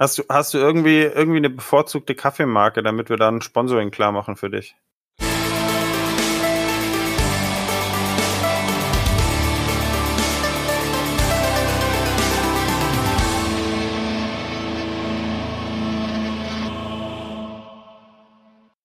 [0.00, 4.12] Hast du, hast du irgendwie, irgendwie eine bevorzugte Kaffeemarke, damit wir da ein Sponsoring klar
[4.12, 4.76] machen für dich?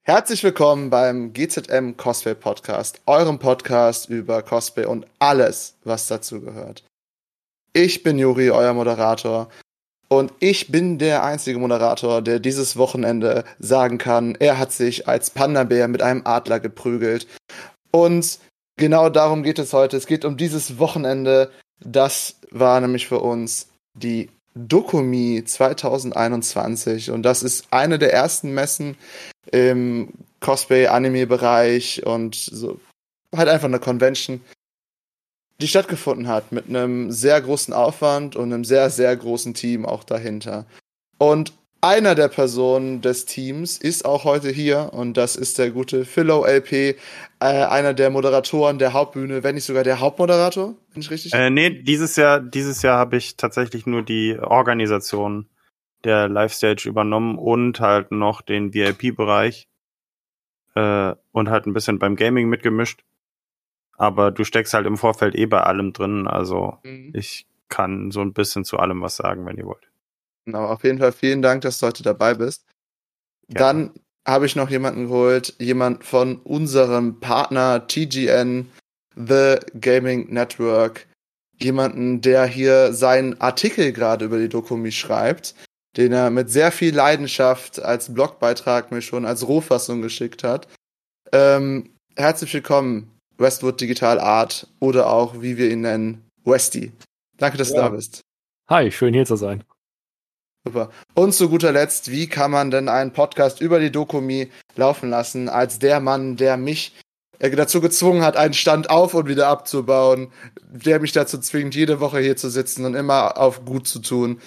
[0.02, 6.84] Herzlich willkommen beim GZM Cosplay Podcast, eurem Podcast über Cosplay und alles, was dazu gehört.
[7.71, 9.50] Ich bin Juri, euer Moderator.
[10.07, 15.29] Und ich bin der einzige Moderator, der dieses Wochenende sagen kann, er hat sich als
[15.29, 17.28] Panda-Bär mit einem Adler geprügelt.
[17.91, 18.39] Und
[18.78, 19.97] genau darum geht es heute.
[19.97, 21.51] Es geht um dieses Wochenende.
[21.79, 27.09] Das war nämlich für uns die Dokumi 2021.
[27.09, 28.97] Und das ist eine der ersten Messen,
[29.51, 30.09] im
[30.39, 32.80] Cosplay-Anime-Bereich und so
[33.36, 34.42] halt einfach eine Convention,
[35.63, 40.03] die stattgefunden hat mit einem sehr großen Aufwand und einem sehr, sehr großen Team auch
[40.03, 40.66] dahinter.
[41.17, 46.03] Und einer der Personen des Teams ist auch heute hier und das ist der gute
[46.03, 46.95] Philo LP, äh,
[47.39, 51.33] einer der Moderatoren der Hauptbühne, wenn nicht sogar der Hauptmoderator, bin ich richtig?
[51.33, 55.48] Äh, nee, dieses Jahr, dieses Jahr habe ich tatsächlich nur die Organisation
[56.03, 59.70] der Live-Stage übernommen und halt noch den VIP-Bereich
[60.75, 63.03] äh, und halt ein bisschen beim Gaming mitgemischt.
[63.97, 67.11] Aber du steckst halt im Vorfeld eh bei allem drin, also mhm.
[67.16, 69.88] ich kann so ein bisschen zu allem was sagen, wenn ihr wollt.
[70.47, 72.66] Aber auf jeden Fall vielen Dank, dass du heute dabei bist.
[73.47, 73.59] Ja.
[73.59, 73.91] Dann
[74.27, 78.69] habe ich noch jemanden geholt, jemand von unserem Partner TGN,
[79.16, 81.08] The Gaming Network.
[81.61, 85.55] Jemanden, der hier seinen Artikel gerade über die Dokumi schreibt
[85.97, 90.67] den er mit sehr viel Leidenschaft als Blogbeitrag mir schon als Rohfassung geschickt hat.
[91.31, 96.92] Ähm, herzlich willkommen, Westwood Digital Art oder auch, wie wir ihn nennen, Westy.
[97.38, 97.76] Danke, dass ja.
[97.76, 98.22] du da bist.
[98.70, 99.64] Hi, schön hier zu sein.
[100.66, 100.92] Super.
[101.14, 105.50] Und zu guter Letzt, wie kann man denn einen Podcast über die Dokumi laufen lassen,
[105.50, 106.95] als der Mann, der mich
[107.39, 112.00] äh, dazu gezwungen hat, einen Stand auf und wieder abzubauen, der mich dazu zwingt, jede
[112.00, 114.39] Woche hier zu sitzen und immer auf gut zu tun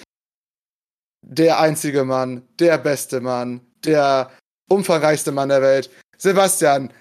[1.29, 4.31] der einzige Mann, der beste Mann, der
[4.69, 5.89] umfangreichste Mann der Welt.
[6.17, 6.91] Sebastian,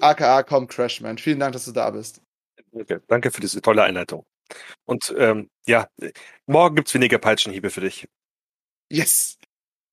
[0.00, 1.18] aka Com Crashman.
[1.18, 2.20] Vielen Dank, dass du da bist.
[2.72, 4.26] Danke, danke für diese tolle Einleitung.
[4.84, 5.88] Und ähm, ja,
[6.46, 8.08] morgen gibt's weniger Peitschenhiebe für dich.
[8.90, 9.38] Yes!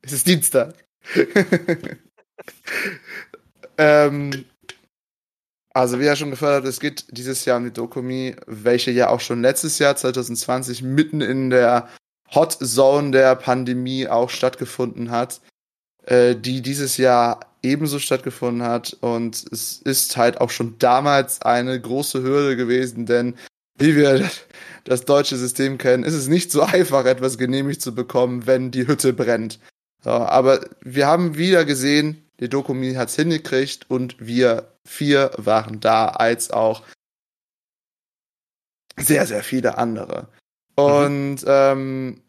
[0.01, 0.73] Es ist Dienstag.
[3.77, 4.45] ähm,
[5.73, 9.21] also wie er schon gefördert, es geht dieses Jahr um die Dokumi, welche ja auch
[9.21, 11.87] schon letztes Jahr 2020 mitten in der
[12.33, 15.41] Hot Zone der Pandemie auch stattgefunden hat,
[16.03, 18.97] äh, die dieses Jahr ebenso stattgefunden hat.
[19.01, 23.35] Und es ist halt auch schon damals eine große Hürde gewesen, denn
[23.77, 24.29] wie wir
[24.83, 28.87] das deutsche System kennen, ist es nicht so einfach, etwas genehmigt zu bekommen, wenn die
[28.87, 29.59] Hütte brennt.
[30.03, 35.79] So, aber wir haben wieder gesehen, die Dokumi hat es hingekriegt und wir vier waren
[35.79, 36.83] da, als auch
[38.97, 40.27] sehr, sehr viele andere.
[40.77, 40.83] Mhm.
[40.83, 41.47] Und mhm.
[41.47, 42.21] ähm,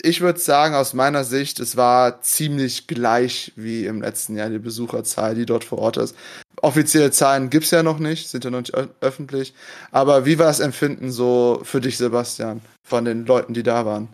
[0.00, 4.58] ich würde sagen, aus meiner Sicht, es war ziemlich gleich wie im letzten Jahr die
[4.58, 6.16] Besucherzahl, die dort vor Ort ist.
[6.60, 9.54] Offizielle Zahlen gibt's ja noch nicht, sind ja noch nicht öffentlich.
[9.90, 14.08] Aber wie war das Empfinden so für dich, Sebastian, von den Leuten, die da waren?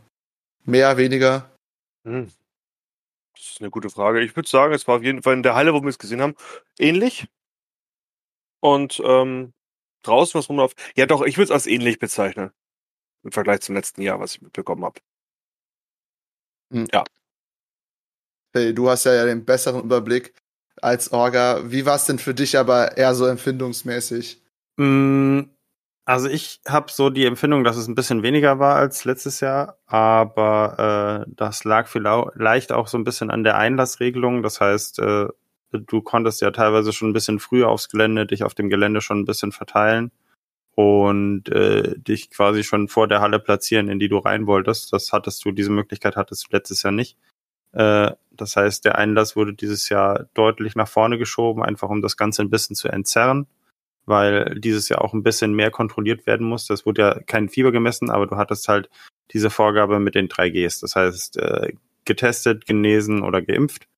[0.64, 1.50] Mehr, weniger?
[2.04, 2.30] Hm.
[3.34, 4.20] Das ist eine gute Frage.
[4.22, 6.20] Ich würde sagen, es war auf jeden Fall in der Halle, wo wir es gesehen
[6.20, 6.34] haben,
[6.78, 7.26] ähnlich.
[8.60, 9.52] Und ähm,
[10.02, 10.72] draußen, was rum auf.
[10.96, 12.50] Ja, doch, ich würde es als ähnlich bezeichnen.
[13.22, 15.00] Im Vergleich zum letzten Jahr, was ich mitbekommen habe.
[16.70, 16.86] Hm.
[16.92, 17.04] Ja.
[18.54, 20.32] Hey, du hast ja den besseren Überblick
[20.80, 21.62] als Orga.
[21.70, 24.42] Wie war es denn für dich aber eher so empfindungsmäßig?
[24.78, 25.50] Hm,
[26.04, 29.78] also ich habe so die Empfindung, dass es ein bisschen weniger war als letztes Jahr,
[29.86, 34.42] aber äh, das lag vielleicht auch so ein bisschen an der Einlassregelung.
[34.42, 35.26] Das heißt, äh,
[35.72, 39.20] du konntest ja teilweise schon ein bisschen früher aufs Gelände, dich auf dem Gelände schon
[39.20, 40.10] ein bisschen verteilen
[40.78, 44.92] und äh, dich quasi schon vor der Halle platzieren, in die du rein wolltest.
[44.92, 47.18] Das hattest du, diese Möglichkeit hattest du letztes Jahr nicht.
[47.72, 52.16] Äh, das heißt, der Einlass wurde dieses Jahr deutlich nach vorne geschoben, einfach um das
[52.16, 53.48] Ganze ein bisschen zu entzerren,
[54.06, 56.74] weil dieses Jahr auch ein bisschen mehr kontrolliert werden musste.
[56.74, 58.88] Es wurde ja kein Fieber gemessen, aber du hattest halt
[59.32, 60.80] diese Vorgabe mit den 3Gs.
[60.82, 61.72] Das heißt, äh,
[62.04, 63.88] getestet, genesen oder geimpft.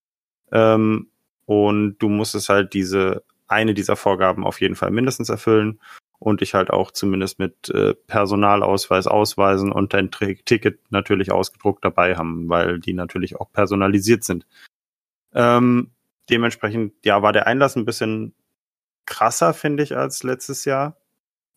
[0.50, 1.08] Ähm,
[1.44, 5.78] und du musstest halt diese eine dieser Vorgaben auf jeden Fall mindestens erfüllen
[6.20, 12.14] und dich halt auch zumindest mit äh, Personalausweis ausweisen und dein Ticket natürlich ausgedruckt dabei
[12.14, 14.46] haben, weil die natürlich auch personalisiert sind.
[15.34, 15.90] Ähm,
[16.28, 18.34] dementsprechend, ja, war der Einlass ein bisschen
[19.06, 20.96] krasser, finde ich, als letztes Jahr.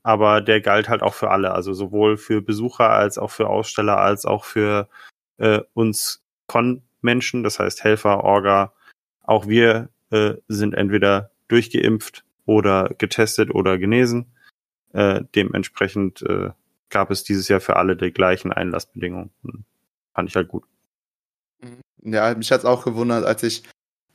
[0.01, 3.97] Aber der galt halt auch für alle, also sowohl für Besucher als auch für Aussteller,
[3.97, 4.89] als auch für
[5.37, 8.73] äh, uns Con-Menschen, das heißt Helfer, Orga,
[9.23, 14.32] auch wir äh, sind entweder durchgeimpft oder getestet oder genesen.
[14.93, 16.51] Äh, dementsprechend äh,
[16.89, 19.31] gab es dieses Jahr für alle die gleichen Einlassbedingungen.
[20.13, 20.63] Fand ich halt gut.
[22.03, 23.63] Ja, mich hat's auch gewundert, als ich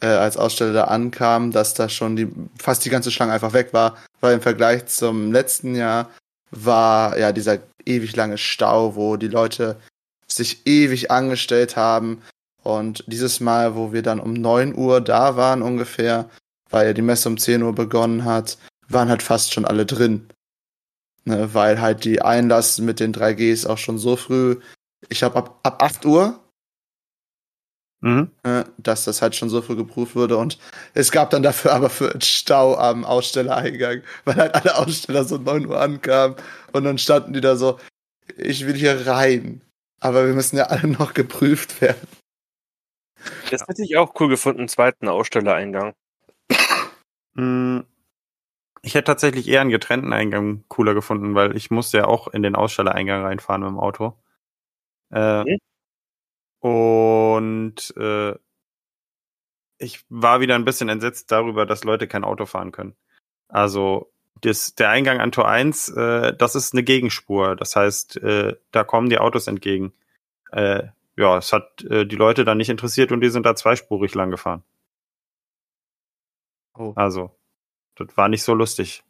[0.01, 2.29] äh, als Aussteller da ankam, dass da schon die
[2.59, 6.11] fast die ganze Schlange einfach weg war, weil im Vergleich zum letzten Jahr
[6.51, 9.77] war ja dieser ewig lange Stau, wo die Leute
[10.27, 12.23] sich ewig angestellt haben.
[12.63, 16.29] Und dieses Mal, wo wir dann um 9 Uhr da waren ungefähr,
[16.71, 18.59] weil ja die Messe um 10 Uhr begonnen hat,
[18.89, 20.29] waren halt fast schon alle drin.
[21.29, 24.57] Ne, weil halt die Einlass mit den 3Gs auch schon so früh,
[25.11, 26.41] ich habe ab, ab 8 Uhr
[28.01, 28.31] Mhm.
[28.45, 30.57] äh, dass das halt schon so früh geprüft wurde und
[30.95, 35.37] es gab dann dafür aber für einen Stau am Ausstellereingang, weil halt alle Aussteller so
[35.37, 36.37] 9 Uhr ankamen
[36.73, 37.79] und dann standen die da so,
[38.39, 39.61] ich will hier rein,
[40.01, 42.09] aber wir müssen ja alle noch geprüft werden.
[43.51, 45.93] Das hätte ich auch cool gefunden, einen zweiten Ausstellereingang.
[47.35, 47.81] Mm,
[48.83, 52.43] Ich hätte tatsächlich eher einen getrennten Eingang cooler gefunden, weil ich musste ja auch in
[52.43, 54.17] den Ausstellereingang reinfahren mit dem Auto.
[55.11, 55.59] Äh, Mhm.
[56.61, 58.35] Und äh,
[59.79, 62.97] ich war wieder ein bisschen entsetzt darüber, dass Leute kein Auto fahren können.
[63.49, 67.57] Also das, der Eingang an Tor 1, äh, das ist eine Gegenspur.
[67.57, 69.93] Das heißt, äh, da kommen die Autos entgegen.
[70.53, 74.15] Äh, ja, es hat äh, die Leute dann nicht interessiert und die sind da zweispurig
[74.15, 74.65] lang gefahren.
[76.75, 76.93] Oh.
[76.97, 77.37] Also,
[77.99, 79.03] das war nicht so lustig.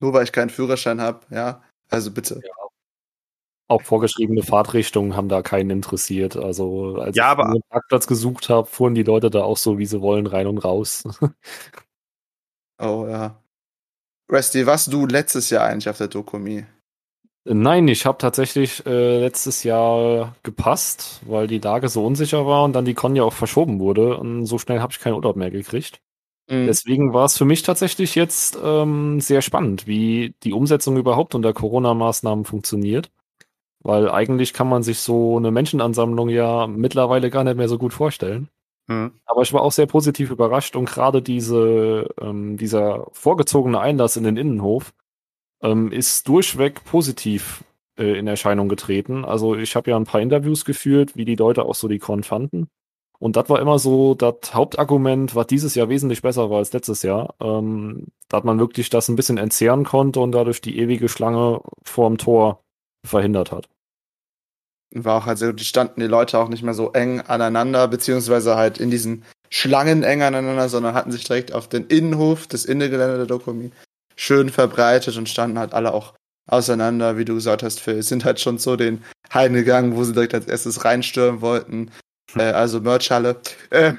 [0.00, 1.62] Nur weil ich keinen Führerschein habe, ja.
[1.90, 2.40] Also bitte.
[3.68, 6.36] Auch vorgeschriebene Fahrtrichtungen haben da keinen interessiert.
[6.36, 9.86] Also als Ja, ich einen Parkplatz gesucht habe, fuhren die Leute da auch so, wie
[9.86, 11.04] sie wollen, rein und raus.
[12.82, 13.38] Oh ja.
[14.32, 16.64] Rusty, warst du letztes Jahr eigentlich auf der Dokumi?
[17.44, 22.74] Nein, ich habe tatsächlich äh, letztes Jahr gepasst, weil die Lage so unsicher war und
[22.74, 24.16] dann die Con ja auch verschoben wurde.
[24.16, 26.00] Und so schnell habe ich keinen Urlaub mehr gekriegt.
[26.50, 26.66] Mhm.
[26.66, 31.52] Deswegen war es für mich tatsächlich jetzt ähm, sehr spannend, wie die Umsetzung überhaupt unter
[31.52, 33.10] Corona-Maßnahmen funktioniert.
[33.82, 37.94] Weil eigentlich kann man sich so eine Menschenansammlung ja mittlerweile gar nicht mehr so gut
[37.94, 38.48] vorstellen.
[38.88, 39.12] Hm.
[39.24, 44.24] Aber ich war auch sehr positiv überrascht und gerade diese, ähm, dieser vorgezogene Einlass in
[44.24, 44.92] den Innenhof
[45.62, 47.64] ähm, ist durchweg positiv
[47.96, 49.24] äh, in Erscheinung getreten.
[49.24, 52.24] Also ich habe ja ein paar Interviews geführt, wie die Leute auch so die Con
[52.24, 52.68] fanden.
[53.20, 57.02] Und das war immer so das Hauptargument, was dieses Jahr wesentlich besser war als letztes
[57.02, 57.34] Jahr.
[57.40, 62.16] Ähm, dass man wirklich das ein bisschen entzehren konnte und dadurch die ewige Schlange vorm
[62.16, 62.62] Tor
[63.06, 63.68] verhindert hat.
[64.94, 68.78] war auch also die standen die Leute auch nicht mehr so eng aneinander, beziehungsweise halt
[68.78, 73.26] in diesen Schlangen eng aneinander, sondern hatten sich direkt auf den Innenhof, das Innengelände der
[73.26, 73.70] Dokumi,
[74.16, 76.14] schön verbreitet und standen halt alle auch
[76.46, 78.02] auseinander, wie du gesagt hast, Phil.
[78.02, 81.90] Sind halt schon so den Hallen gegangen, wo sie direkt als erstes reinstürmen wollten.
[82.36, 83.40] Äh, also Merchhalle.
[83.70, 83.94] Äh,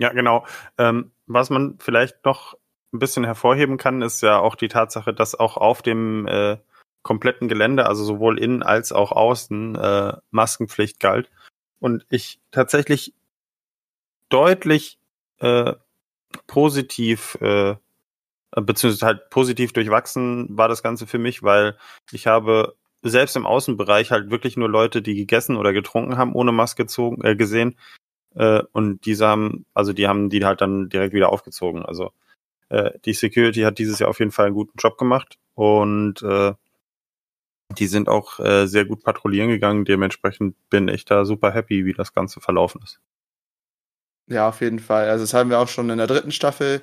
[0.00, 0.46] Ja, genau.
[0.78, 2.54] Ähm, was man vielleicht noch
[2.92, 6.56] ein bisschen hervorheben kann, ist ja auch die Tatsache, dass auch auf dem äh,
[7.02, 11.30] kompletten Gelände, also sowohl innen als auch außen, äh, Maskenpflicht galt.
[11.80, 13.14] Und ich tatsächlich
[14.30, 14.98] deutlich
[15.38, 15.74] äh,
[16.46, 17.76] positiv, äh,
[18.52, 21.76] beziehungsweise halt positiv durchwachsen war das Ganze für mich, weil
[22.10, 26.52] ich habe selbst im Außenbereich halt wirklich nur Leute, die gegessen oder getrunken haben, ohne
[26.52, 27.76] Maske gezogen, äh, gesehen.
[28.34, 31.84] Äh, und diese haben, also die haben die halt dann direkt wieder aufgezogen.
[31.84, 32.12] Also
[32.68, 36.54] äh, die Security hat dieses Jahr auf jeden Fall einen guten Job gemacht und äh,
[37.78, 39.84] die sind auch äh, sehr gut patrouillieren gegangen.
[39.84, 43.00] Dementsprechend bin ich da super happy, wie das Ganze verlaufen ist.
[44.26, 45.08] Ja, auf jeden Fall.
[45.08, 46.82] Also das haben wir auch schon in der dritten Staffel,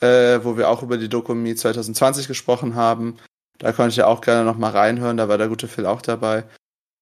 [0.00, 3.16] äh, wo wir auch über die Dokumi 2020 gesprochen haben.
[3.60, 6.44] Da konnte ich ja auch gerne nochmal reinhören, da war der gute Phil auch dabei.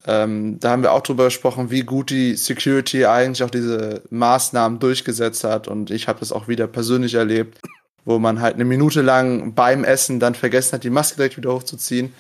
[0.07, 4.79] Ähm, da haben wir auch drüber gesprochen, wie gut die Security eigentlich auch diese Maßnahmen
[4.79, 5.69] durchgesetzt hat.
[5.69, 7.59] Und ich habe das auch wieder persönlich erlebt,
[8.05, 11.53] wo man halt eine Minute lang beim Essen dann vergessen hat, die Maske direkt wieder
[11.53, 12.13] hochzuziehen.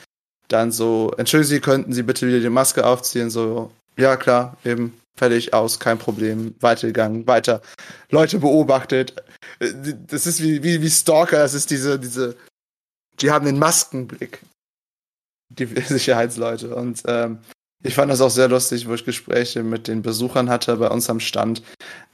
[0.48, 3.30] Dann so, entschuldigen Sie, könnten Sie bitte wieder die Maske aufziehen?
[3.30, 7.60] So, ja klar, eben, fertig, aus, kein Problem, weitergegangen, weiter.
[8.10, 9.14] Leute beobachtet.
[9.60, 9.72] Äh,
[10.06, 12.36] Das ist wie, wie, wie Stalker, das ist diese, diese,
[13.20, 14.40] die haben den Maskenblick.
[15.50, 16.74] Die Sicherheitsleute.
[16.74, 17.38] Und ähm,
[17.82, 21.08] ich fand das auch sehr lustig, wo ich Gespräche mit den Besuchern hatte bei uns
[21.08, 21.62] am Stand.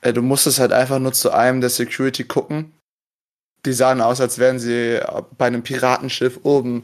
[0.02, 2.72] Äh, du musstest halt einfach nur zu einem der Security gucken.
[3.64, 5.00] Die sahen aus, als wären sie
[5.38, 6.82] bei einem Piratenschiff oben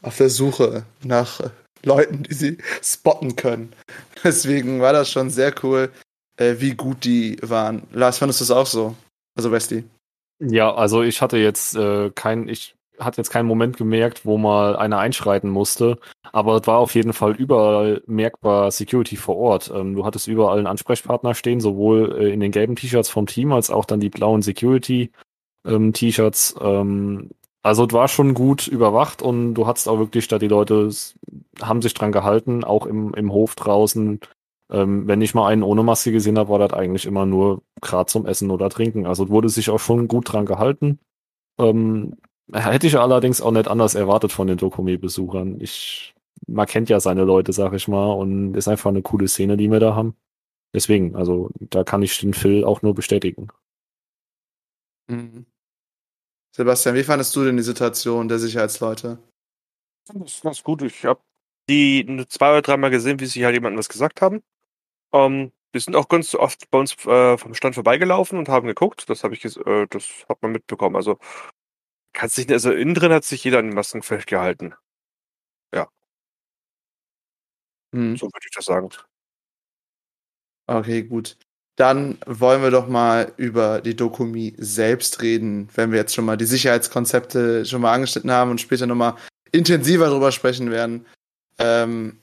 [0.00, 1.50] auf der Suche nach äh,
[1.84, 3.74] Leuten, die sie spotten können.
[4.24, 5.90] Deswegen war das schon sehr cool,
[6.36, 7.86] äh, wie gut die waren.
[7.92, 8.96] Lars, fandest du das auch so?
[9.36, 9.84] Also Westy.
[10.40, 14.76] Ja, also ich hatte jetzt äh, kein, ich hat jetzt keinen Moment gemerkt, wo mal
[14.76, 15.98] einer einschreiten musste,
[16.32, 19.72] aber es war auf jeden Fall überall merkbar Security vor Ort.
[19.74, 23.52] Ähm, du hattest überall einen Ansprechpartner stehen, sowohl äh, in den gelben T-Shirts vom Team
[23.52, 26.56] als auch dann die blauen Security-T-Shirts.
[26.60, 27.30] Ähm,
[27.62, 30.90] also es war schon gut überwacht und du hattest auch wirklich da die Leute
[31.60, 34.20] haben sich dran gehalten, auch im, im Hof draußen.
[34.70, 38.06] Ähm, wenn ich mal einen ohne Maske gesehen habe, war das eigentlich immer nur gerade
[38.06, 39.06] zum Essen oder Trinken.
[39.06, 40.98] Also wurde sich auch schon gut dran gehalten.
[41.58, 42.16] Ähm,
[42.52, 45.60] hätte ich allerdings auch nicht anders erwartet von den Dokumi-Besuchern.
[45.60, 46.14] Ich,
[46.46, 49.70] man kennt ja seine Leute, sag ich mal, und ist einfach eine coole Szene, die
[49.70, 50.16] wir da haben.
[50.74, 53.48] Deswegen, also da kann ich den Phil auch nur bestätigen.
[55.08, 55.46] Mhm.
[56.54, 59.18] Sebastian, wie fandest du denn die Situation der Sicherheitsleute?
[60.06, 60.82] Das ist ganz gut.
[60.82, 61.20] Ich habe
[61.68, 64.42] die zwei oder dreimal gesehen, wie sie halt jemandem was gesagt haben.
[65.12, 69.08] Ähm, wir sind auch ganz oft bei uns äh, vom Stand vorbeigelaufen und haben geguckt.
[69.08, 70.96] Das habe ich, äh, das hat man mitbekommen.
[70.96, 71.18] Also
[72.12, 74.74] kannst dich, also innen drin hat sich jeder an den Masken festgehalten.
[75.74, 75.88] Ja.
[77.92, 78.16] Mhm.
[78.16, 78.88] So würde ich das sagen.
[80.66, 81.36] Okay, gut.
[81.76, 86.36] Dann wollen wir doch mal über die Dokumi selbst reden, wenn wir jetzt schon mal
[86.36, 89.16] die Sicherheitskonzepte schon mal angeschnitten haben und später nochmal
[89.52, 91.06] intensiver drüber sprechen werden.
[91.58, 92.18] Ähm,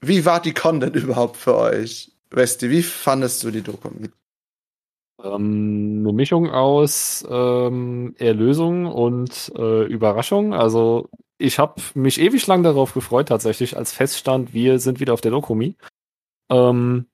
[0.00, 2.12] wie war die Con denn überhaupt für euch?
[2.30, 4.10] Westi, wie fandest du die Dokumi?
[5.22, 10.52] Ähm, eine Mischung aus ähm, Erlösung und äh, Überraschung.
[10.54, 11.08] Also
[11.38, 15.30] ich habe mich ewig lang darauf gefreut, tatsächlich, als feststand, wir sind wieder auf der
[15.30, 15.76] Dokumi.
[16.50, 17.06] Ähm,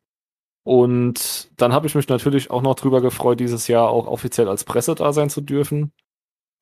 [0.65, 4.65] und dann habe ich mich natürlich auch noch drüber gefreut, dieses Jahr auch offiziell als
[4.65, 5.93] Presse da sein zu dürfen.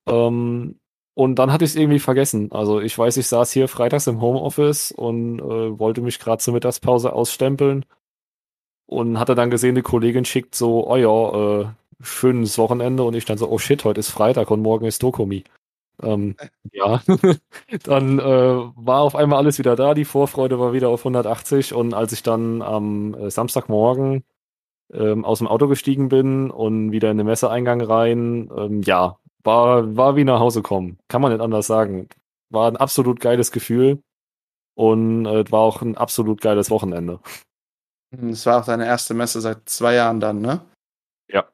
[0.09, 0.79] Ähm,
[1.15, 2.53] und dann hatte ich es irgendwie vergessen.
[2.53, 6.55] Also ich weiß, ich saß hier freitags im Homeoffice und äh, wollte mich gerade zur
[6.55, 7.85] Mittagspause ausstempeln
[8.91, 11.67] und hatte dann gesehen, die Kollegin schickt so, oh ja, äh,
[12.01, 15.45] schönes Wochenende und ich dann so, oh shit, heute ist Freitag und morgen ist Dokumi.
[16.03, 16.35] Ähm,
[16.73, 17.01] ja,
[17.85, 21.95] dann äh, war auf einmal alles wieder da, die Vorfreude war wieder auf 180 und
[21.95, 24.25] als ich dann am äh, Samstagmorgen
[24.93, 29.97] ähm, aus dem Auto gestiegen bin und wieder in den Messeeingang rein, ähm, ja, war,
[29.97, 30.99] war wie nach Hause kommen.
[31.07, 32.09] Kann man nicht anders sagen.
[32.51, 34.03] War ein absolut geiles Gefühl
[34.75, 37.21] und äh, war auch ein absolut geiles Wochenende.
[38.11, 40.61] Es war auch deine erste Messe seit zwei Jahren dann, ne?
[41.29, 41.49] Ja.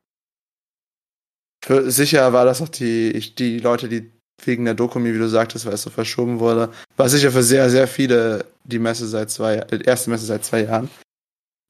[1.63, 4.13] Für, sicher war das auch die, die Leute, die
[4.45, 7.71] wegen der Dokumi, wie du sagtest, weil es so verschoben wurde, war sicher für sehr,
[7.71, 10.91] sehr viele die Messe seit zwei, die erste Messe seit zwei Jahren.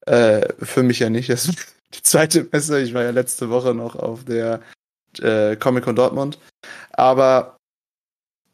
[0.05, 1.29] Äh, für mich ja nicht.
[1.29, 2.81] Das ist die zweite Messe.
[2.81, 4.61] Ich war ja letzte Woche noch auf der
[5.19, 6.39] äh, Comic-Con Dortmund.
[6.91, 7.57] Aber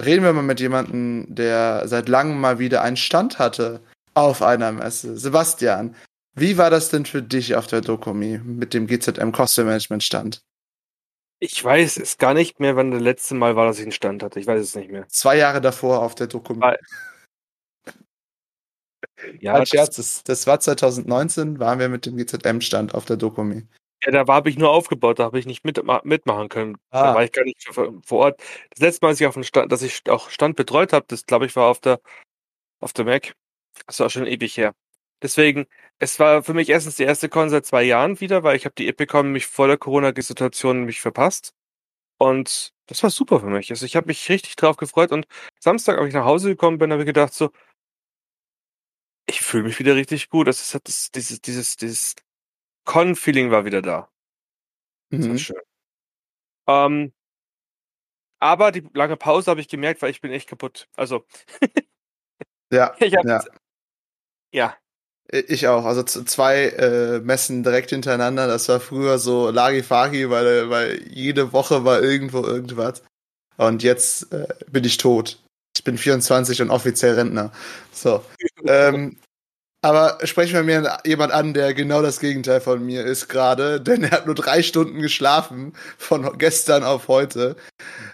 [0.03, 3.79] reden wir mal mit jemandem, der seit langem mal wieder einen Stand hatte
[4.13, 5.17] auf einer Messe.
[5.17, 5.95] Sebastian,
[6.35, 10.41] wie war das denn für dich auf der Dokumi mit dem GZM Costume Management Stand?
[11.39, 14.23] Ich weiß es gar nicht mehr, wann das letzte Mal war, dass ich einen Stand
[14.23, 14.39] hatte.
[14.39, 15.07] Ich weiß es nicht mehr.
[15.09, 16.61] Zwei Jahre davor auf der Dokumi.
[19.39, 23.15] Ja, Ein das, Scherz, das, das war 2019, waren wir mit dem GZM-Stand auf der
[23.15, 23.65] Dokumi.
[24.03, 26.77] ja da habe ich nur aufgebaut, da habe ich nicht mit, mitmachen können.
[26.91, 27.15] Da Ah.
[27.15, 28.41] war ich gar nicht vor Ort.
[28.71, 31.45] Das letzte Mal, dass ich auf Stand, dass ich auch Stand betreut habe, das glaube
[31.45, 31.99] ich war auf der
[32.81, 33.33] auf der Mac.
[33.87, 34.73] Das war schon ewig her.
[35.23, 35.67] Deswegen,
[35.99, 38.75] es war für mich erstens die erste Con seit zwei Jahren wieder, weil ich habe
[38.75, 41.55] die Epicon mich vor der Corona-Situation mich verpasst.
[42.17, 43.71] Und das war super für mich.
[43.71, 45.25] Also ich habe mich richtig drauf gefreut und
[45.59, 47.51] Samstag, als ich nach Hause gekommen bin, habe ich gedacht so,
[49.25, 50.47] ich fühle mich wieder richtig gut.
[50.47, 52.15] Das ist das, dieses, dieses, dieses
[52.85, 54.11] Con-Feeling war wieder da.
[55.09, 55.37] Das war Mhm.
[55.37, 55.61] schön.
[56.67, 57.13] Ähm,
[58.39, 60.89] aber die lange Pause habe ich gemerkt, weil ich bin echt kaputt.
[60.97, 61.25] Also,
[62.69, 63.41] Ja, ich habe
[64.51, 64.77] ja.
[65.33, 65.85] Ja, Ich auch.
[65.85, 68.47] Also zwei äh, Messen direkt hintereinander.
[68.47, 73.03] Das war früher so Lagifagi, weil, weil jede Woche war irgendwo irgendwas.
[73.57, 75.39] Und jetzt äh, bin ich tot.
[75.75, 77.51] Ich bin 24 und offiziell Rentner.
[77.91, 78.23] So.
[78.67, 79.17] ähm,
[79.83, 84.03] aber sprechen wir mir jemand an, der genau das Gegenteil von mir ist gerade, denn
[84.03, 87.57] er hat nur drei Stunden geschlafen von gestern auf heute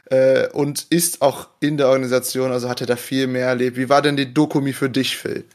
[0.06, 3.78] äh, und ist auch in der Organisation, also hat er da viel mehr erlebt.
[3.78, 5.46] Wie war denn die Dokumi für dich, Phil?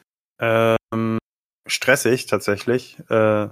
[0.40, 1.18] Ähm,
[1.66, 2.99] stressig tatsächlich.
[3.09, 3.49] Äh,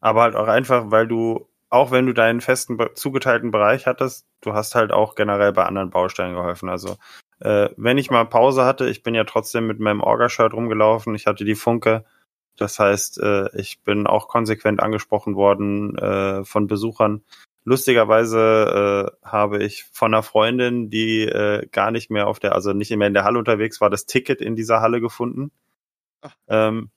[0.00, 4.52] aber halt auch einfach, weil du, auch wenn du deinen festen zugeteilten Bereich hattest, du
[4.52, 6.68] hast halt auch generell bei anderen Baustellen geholfen.
[6.68, 6.96] Also
[7.40, 11.26] äh, wenn ich mal Pause hatte, ich bin ja trotzdem mit meinem Orga-Shirt rumgelaufen, ich
[11.26, 12.04] hatte die Funke.
[12.56, 17.22] Das heißt, äh, ich bin auch konsequent angesprochen worden äh, von Besuchern.
[17.64, 22.72] Lustigerweise äh, habe ich von einer Freundin, die äh, gar nicht mehr auf der, also
[22.72, 25.52] nicht mehr in der Halle unterwegs war, das Ticket in dieser Halle gefunden.
[26.48, 26.90] Ähm,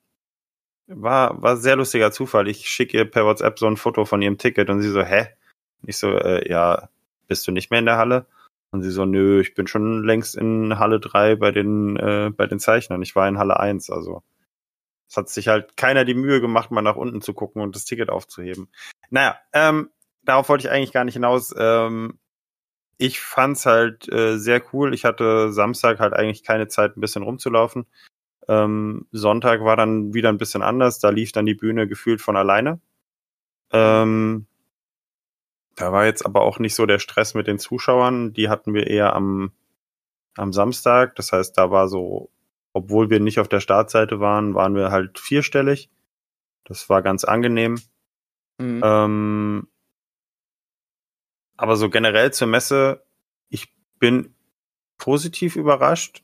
[0.88, 2.48] war, war sehr lustiger Zufall.
[2.48, 5.28] Ich schicke ihr per WhatsApp so ein Foto von ihrem Ticket und sie so, hä?
[5.86, 6.90] Ich so, äh, ja,
[7.28, 8.26] bist du nicht mehr in der Halle?
[8.72, 12.46] Und sie so, nö, ich bin schon längst in Halle 3 bei den, äh, bei
[12.46, 13.02] den Zeichnern.
[13.02, 14.24] Ich war in Halle 1, also.
[15.08, 17.86] Es hat sich halt keiner die Mühe gemacht, mal nach unten zu gucken und das
[17.86, 18.70] Ticket aufzuheben.
[19.10, 19.92] Naja, ähm,
[20.24, 21.54] darauf wollte ich eigentlich gar nicht hinaus.
[21.58, 22.18] Ähm,
[22.98, 24.94] ich fand's halt äh, sehr cool.
[24.94, 27.86] Ich hatte Samstag halt eigentlich keine Zeit, ein bisschen rumzulaufen.
[28.48, 31.00] Ähm, Sonntag war dann wieder ein bisschen anders.
[31.00, 32.80] Da lief dann die Bühne gefühlt von alleine.
[33.72, 34.48] Ähm,
[35.76, 38.34] da war jetzt aber auch nicht so der Stress mit den Zuschauern.
[38.34, 39.52] Die hatten wir eher am,
[40.36, 41.16] am Samstag.
[41.16, 42.30] Das heißt, da war so,
[42.74, 45.90] obwohl wir nicht auf der Startseite waren, waren wir halt vierstellig.
[46.64, 47.80] Das war ganz angenehm.
[48.58, 48.82] Mhm.
[48.84, 49.68] Ähm,
[51.58, 53.04] aber so generell zur Messe,
[53.50, 54.34] ich bin
[54.98, 56.24] positiv überrascht.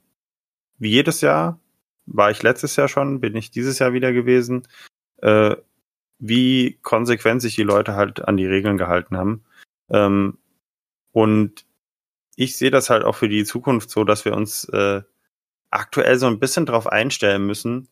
[0.78, 1.60] Wie jedes Jahr.
[2.06, 4.68] War ich letztes Jahr schon, bin ich dieses Jahr wieder gewesen.
[5.22, 5.56] Äh,
[6.20, 9.44] wie konsequent sich die Leute halt an die Regeln gehalten haben.
[9.90, 10.38] Ähm,
[11.12, 11.66] und
[12.36, 15.02] ich sehe das halt auch für die Zukunft so, dass wir uns äh,
[15.72, 17.90] aktuell so ein bisschen darauf einstellen müssen,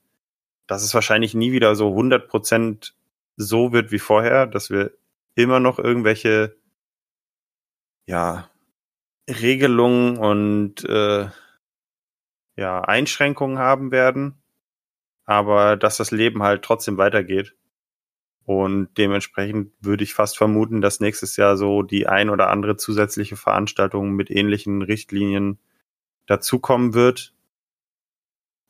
[0.67, 2.91] dass es wahrscheinlich nie wieder so 100%
[3.35, 4.91] so wird wie vorher, dass wir
[5.33, 6.55] immer noch irgendwelche
[8.05, 8.49] ja,
[9.27, 11.29] Regelungen und äh,
[12.59, 14.35] ja, Einschränkungen haben werden,
[15.23, 17.55] aber dass das Leben halt trotzdem weitergeht.
[18.43, 23.37] Und dementsprechend würde ich fast vermuten, dass nächstes Jahr so die ein oder andere zusätzliche
[23.37, 25.57] Veranstaltung mit ähnlichen Richtlinien
[26.25, 27.33] dazukommen wird.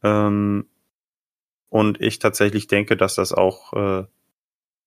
[0.03, 0.67] Ähm,
[1.69, 4.05] und ich tatsächlich denke, dass das auch äh,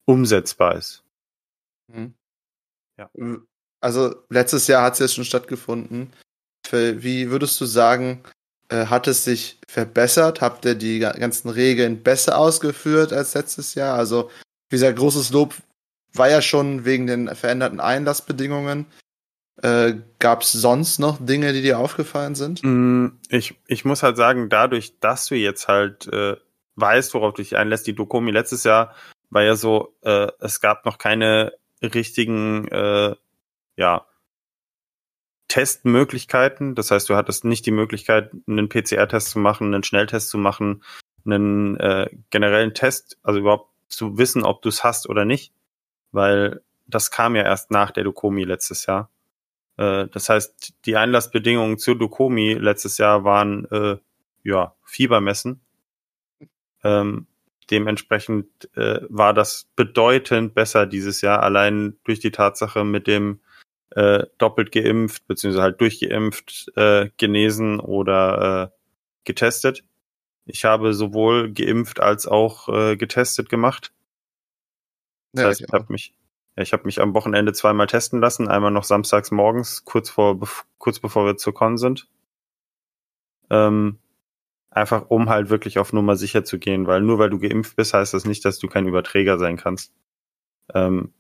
[0.05, 1.03] umsetzbar ist.
[1.89, 2.15] Mhm.
[2.99, 3.11] Ja.
[3.81, 6.13] Also letztes Jahr hat es jetzt schon stattgefunden.
[6.71, 8.23] Wie würdest du sagen,
[8.73, 10.41] äh, hat es sich verbessert?
[10.41, 13.97] Habt ihr die ganzen Regeln besser ausgeführt als letztes Jahr?
[13.97, 14.31] Also,
[14.71, 15.55] wie gesagt, großes Lob
[16.15, 18.87] war ja schon wegen den veränderten Einlassbedingungen.
[19.63, 22.63] Äh, Gab es sonst noch Dinge, die dir aufgefallen sind?
[22.65, 26.37] Mm, ich, ich muss halt sagen, dadurch, dass du jetzt halt äh,
[26.77, 28.95] weißt, worauf du dich einlässt, die Dokomi letztes Jahr
[29.31, 31.53] war ja so, äh, es gab noch keine
[31.83, 33.15] richtigen äh,
[33.77, 34.07] ja,
[35.53, 36.75] Testmöglichkeiten.
[36.75, 40.83] Das heißt, du hattest nicht die Möglichkeit, einen PCR-Test zu machen, einen Schnelltest zu machen,
[41.27, 45.53] einen äh, generellen Test, also überhaupt zu wissen, ob du es hast oder nicht,
[46.11, 49.11] weil das kam ja erst nach der Dokomi letztes Jahr.
[49.77, 53.99] Äh, das heißt, die Einlassbedingungen zur Dokomi letztes Jahr waren äh,
[54.45, 55.61] ja Fiebermessen.
[56.83, 57.27] Ähm,
[57.71, 63.41] dementsprechend äh, war das bedeutend besser dieses Jahr, allein durch die Tatsache mit dem
[63.95, 68.79] äh, doppelt geimpft, beziehungsweise halt durchgeimpft, äh, genesen oder äh,
[69.25, 69.85] getestet.
[70.45, 73.93] Ich habe sowohl geimpft als auch äh, getestet gemacht.
[75.33, 76.15] Das ja, heißt, ich, ich habe mich,
[76.57, 80.39] ja, ich habe mich am Wochenende zweimal testen lassen, einmal noch samstags morgens, kurz vor,
[80.79, 82.09] kurz bevor wir zur Con sind.
[83.51, 83.99] Ähm,
[84.71, 87.95] einfach um halt wirklich auf Nummer sicher zu gehen, weil nur weil du geimpft bist,
[87.95, 89.93] heißt das nicht, dass du kein Überträger sein kannst.
[90.75, 91.13] Ähm,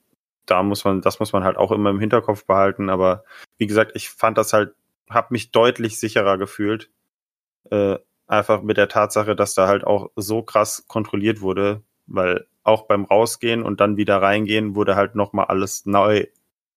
[0.46, 2.90] da muss man, das muss man halt auch immer im Hinterkopf behalten.
[2.90, 3.24] Aber
[3.58, 4.74] wie gesagt, ich fand das halt,
[5.08, 6.90] habe mich deutlich sicherer gefühlt.
[7.70, 12.86] Äh, einfach mit der Tatsache, dass da halt auch so krass kontrolliert wurde, weil auch
[12.86, 16.26] beim Rausgehen und dann wieder reingehen wurde halt nochmal alles neu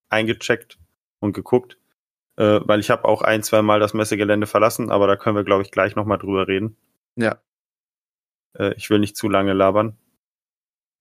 [0.08, 0.78] eingecheckt
[1.20, 1.78] und geguckt.
[2.36, 5.44] Äh, weil ich habe auch ein, zwei Mal das Messegelände verlassen, aber da können wir,
[5.44, 6.76] glaube ich, gleich nochmal drüber reden.
[7.16, 7.38] Ja.
[8.58, 9.96] Äh, ich will nicht zu lange labern.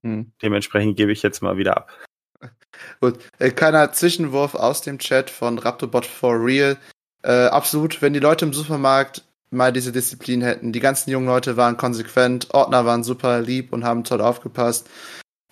[0.04, 0.32] Hm.
[0.42, 1.92] Dementsprechend gebe ich jetzt mal wieder ab.
[3.02, 6.78] Gut, äh, kleiner Zwischenwurf aus dem Chat von Raptorbot for Real.
[7.24, 10.74] Äh, absolut, wenn die Leute im Supermarkt mal diese Disziplin hätten.
[10.74, 14.88] Die ganzen jungen Leute waren konsequent, Ordner waren super lieb und haben toll aufgepasst.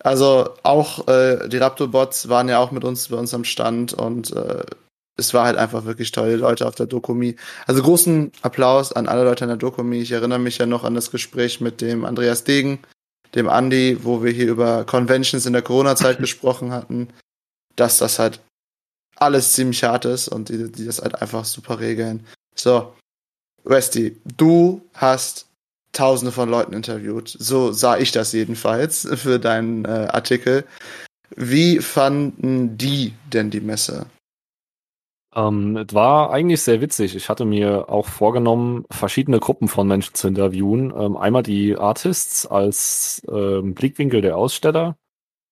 [0.02, 4.32] Also auch äh, die Raptorbots waren ja auch mit uns bei uns am Stand und
[4.36, 4.64] äh,
[5.16, 7.36] es war halt einfach wirklich toll, die Leute auf der Dokumi.
[7.66, 10.00] Also großen Applaus an alle Leute an der Dokumi.
[10.00, 12.80] Ich erinnere mich ja noch an das Gespräch mit dem Andreas Degen,
[13.34, 17.08] dem Andy, wo wir hier über Conventions in der Corona-Zeit gesprochen hatten,
[17.76, 18.40] dass das halt
[19.16, 22.26] alles ziemlich hart ist und die, die das halt einfach super regeln.
[22.54, 22.94] So,
[23.64, 25.46] Westy, du hast
[25.92, 27.34] tausende von Leuten interviewt.
[27.38, 30.64] So sah ich das jedenfalls für deinen äh, Artikel.
[31.36, 34.06] Wie fanden die denn die Messe?
[35.34, 37.16] Ähm, es war eigentlich sehr witzig.
[37.16, 40.92] Ich hatte mir auch vorgenommen, verschiedene Gruppen von Menschen zu interviewen.
[40.96, 44.96] Ähm, einmal die Artists als ähm, Blickwinkel der Aussteller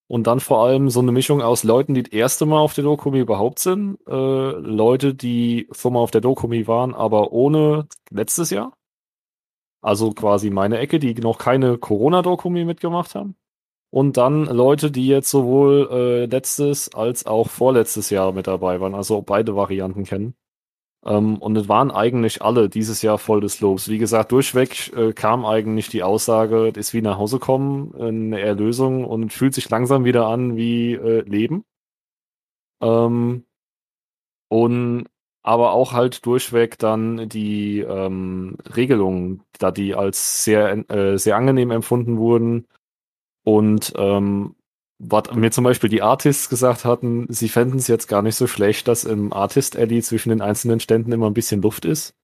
[0.08, 2.84] und dann vor allem so eine Mischung aus Leuten, die das erste Mal auf der
[2.84, 8.50] Dokumi überhaupt sind, äh, Leute, die schon mal auf der Dokumi waren, aber ohne letztes
[8.50, 8.76] Jahr.
[9.80, 13.36] Also quasi meine Ecke, die noch keine Corona-Dokumi mitgemacht haben.
[13.92, 18.94] Und dann Leute, die jetzt sowohl äh, letztes als auch vorletztes Jahr mit dabei waren,
[18.94, 20.35] also beide Varianten kennen.
[21.05, 23.88] Ähm, und es waren eigentlich alle dieses Jahr voll des Lobs.
[23.88, 28.40] Wie gesagt, durchweg äh, kam eigentlich die Aussage, es ist wie nach Hause kommen, eine
[28.40, 31.64] Erlösung und fühlt sich langsam wieder an wie äh, Leben.
[32.83, 33.44] Ähm,
[34.48, 35.07] und
[35.42, 41.70] aber auch halt durchweg dann die ähm, Regelungen, da die als sehr, äh, sehr angenehm
[41.72, 42.66] empfunden wurden.
[43.44, 44.55] Und ähm,
[44.98, 48.46] was mir zum Beispiel die Artists gesagt hatten, sie fänden es jetzt gar nicht so
[48.46, 52.14] schlecht, dass im Artist Alley zwischen den einzelnen Ständen immer ein bisschen Luft ist.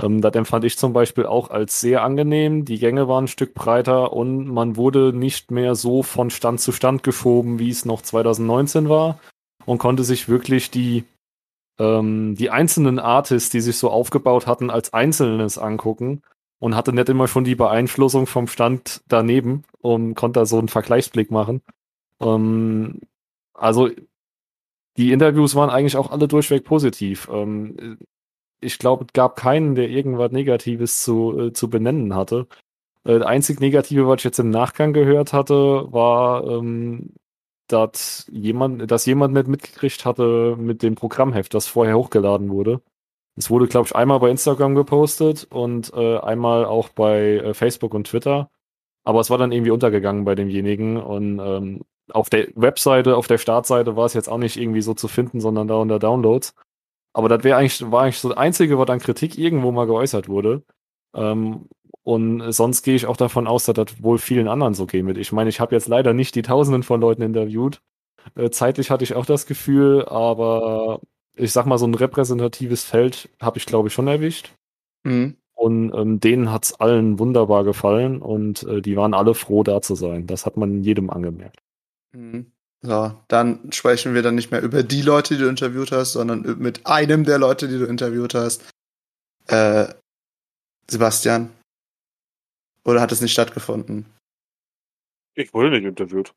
[0.00, 2.64] Ähm, das empfand ich zum Beispiel auch als sehr angenehm.
[2.64, 6.72] Die Gänge waren ein Stück breiter und man wurde nicht mehr so von Stand zu
[6.72, 9.18] Stand geschoben, wie es noch 2019 war
[9.64, 11.04] und konnte sich wirklich die
[11.78, 16.22] ähm, die einzelnen Artists, die sich so aufgebaut hatten, als Einzelnes angucken
[16.62, 20.68] und hatte nicht immer schon die Beeinflussung vom Stand daneben und konnte da so einen
[20.68, 21.60] Vergleichsblick machen.
[22.20, 23.00] Ähm,
[23.52, 23.90] also
[24.96, 27.28] die Interviews waren eigentlich auch alle durchweg positiv.
[27.32, 27.98] Ähm,
[28.60, 32.46] ich glaube, es gab keinen, der irgendwas Negatives zu, äh, zu benennen hatte.
[33.02, 37.10] Äh, das einzig Negative, was ich jetzt im Nachgang gehört hatte, war, ähm,
[37.66, 42.82] dass jemand, dass jemand nicht mitgekriegt hatte mit dem Programmheft, das vorher hochgeladen wurde.
[43.36, 47.94] Es wurde, glaube ich, einmal bei Instagram gepostet und äh, einmal auch bei äh, Facebook
[47.94, 48.50] und Twitter.
[49.04, 50.96] Aber es war dann irgendwie untergegangen bei demjenigen.
[50.98, 54.94] Und ähm, auf der Webseite, auf der Startseite war es jetzt auch nicht irgendwie so
[54.94, 56.54] zu finden, sondern da unter Downloads.
[57.14, 60.28] Aber das wäre eigentlich, war eigentlich so das Einzige, was an Kritik irgendwo mal geäußert
[60.28, 60.62] wurde.
[61.14, 61.68] Ähm,
[62.04, 65.18] und sonst gehe ich auch davon aus, dass das wohl vielen anderen so geht mit.
[65.18, 67.80] Ich meine, ich habe jetzt leider nicht die Tausenden von Leuten interviewt.
[68.36, 71.00] Äh, zeitlich hatte ich auch das Gefühl, aber
[71.34, 74.52] ich sag mal, so ein repräsentatives Feld habe ich, glaube ich, schon erwischt.
[75.04, 75.36] Mhm.
[75.54, 79.94] Und ähm, denen hat's allen wunderbar gefallen und äh, die waren alle froh, da zu
[79.94, 80.26] sein.
[80.26, 81.60] Das hat man jedem angemerkt.
[82.12, 82.52] Mhm.
[82.80, 86.58] So, dann sprechen wir dann nicht mehr über die Leute, die du interviewt hast, sondern
[86.58, 88.68] mit einem der Leute, die du interviewt hast.
[89.46, 89.94] Äh,
[90.90, 91.50] Sebastian,
[92.84, 94.06] oder hat es nicht stattgefunden?
[95.34, 96.34] Ich wurde nicht interviewt.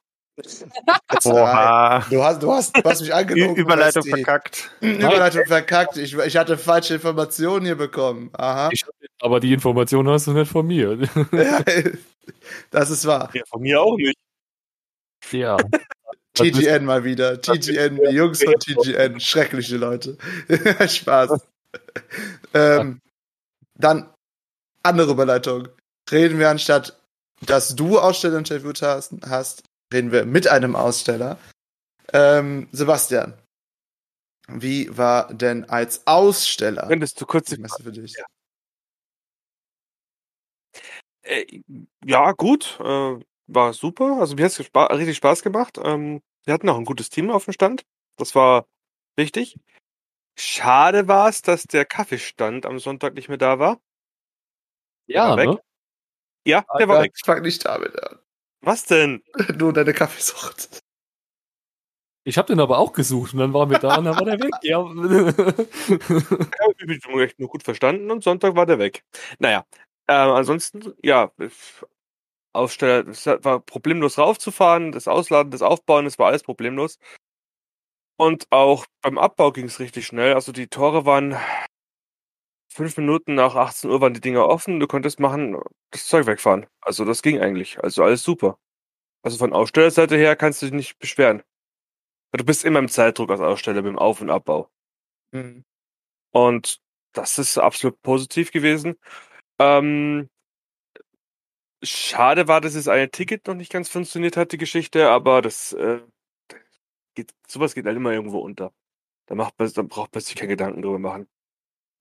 [1.24, 2.06] Oha.
[2.10, 3.56] Du hast, du hast, du hast mich angelogen.
[3.56, 4.70] Überleitung verkackt.
[4.82, 5.98] Überleitung verkackt.
[5.98, 8.30] Ich, ich hatte falsche Informationen hier bekommen.
[8.34, 8.70] Aha.
[8.72, 8.84] Ich,
[9.22, 10.98] aber die Informationen hast du nicht von mir.
[12.72, 13.30] das ist wahr.
[13.34, 14.18] Ja, von mir auch nicht.
[15.32, 15.58] Ja.
[16.34, 17.42] TGN mal wieder.
[17.42, 19.20] TGN, die Jungs von TGN.
[19.22, 20.18] Schreckliche Leute.
[20.88, 21.32] Spaß.
[22.54, 23.00] ähm,
[23.76, 24.10] dann
[24.84, 25.70] andere Überleitung
[26.12, 27.00] reden wir anstatt,
[27.42, 31.38] dass du Aussteller interviewt hast, hast reden wir mit einem Aussteller.
[32.14, 33.34] Ähm, Sebastian,
[34.48, 36.88] wie war denn als Aussteller?
[36.88, 38.16] Könntest du kurz die Messe für dich?
[38.18, 38.26] Ja,
[41.24, 41.62] äh,
[42.06, 44.18] ja gut, äh, war super.
[44.20, 45.80] Also mir hat es spa richtig Spaß gemacht.
[45.84, 47.84] Ähm, wir hatten auch ein gutes Team auf dem Stand.
[48.18, 48.68] Das war
[49.20, 49.60] richtig.
[50.38, 53.80] Schade war es, dass der Kaffeestand am Sonntag nicht mehr da war.
[55.08, 55.60] Ja, war ne?
[56.46, 57.14] Ja, der war weg.
[57.16, 58.20] Ich fang nicht damit an.
[58.66, 59.24] Was denn?
[59.58, 60.82] Nur deine Kaffeesucht.
[62.28, 64.40] Ich habe den aber auch gesucht und dann waren wir da und dann war der
[64.40, 64.52] weg.
[64.64, 64.80] Ja.
[66.88, 69.04] ich habe echt nur gut verstanden und Sonntag war der weg.
[69.38, 69.64] Naja,
[70.08, 71.32] äh, ansonsten, ja,
[72.54, 76.98] Aussteller, es war problemlos raufzufahren, das Ausladen, das Aufbauen, das war alles problemlos.
[78.18, 80.34] Und auch beim Abbau ging es richtig schnell.
[80.34, 81.38] Also die Tore waren
[82.76, 84.80] fünf Minuten nach 18 Uhr waren die Dinger offen.
[84.80, 85.58] Du konntest machen,
[85.92, 86.68] das Zeug wegfahren.
[86.82, 87.80] Also das ging eigentlich.
[87.80, 88.60] Also alles super.
[89.24, 91.42] Also von Ausstellerseite her kannst du dich nicht beschweren.
[92.34, 94.70] Du bist immer im Zeitdruck als Aussteller beim Auf- und Abbau.
[95.32, 95.64] Mhm.
[96.32, 96.82] Und
[97.14, 98.96] das ist absolut positiv gewesen.
[99.60, 100.30] Ähm,
[101.84, 105.74] schade war, dass das eine Ticket noch nicht ganz funktioniert hat, die Geschichte, aber das
[105.74, 106.02] äh,
[107.16, 108.74] geht, sowas geht halt immer irgendwo unter.
[109.28, 111.28] Da, macht man, da braucht man sich keine Gedanken drüber machen.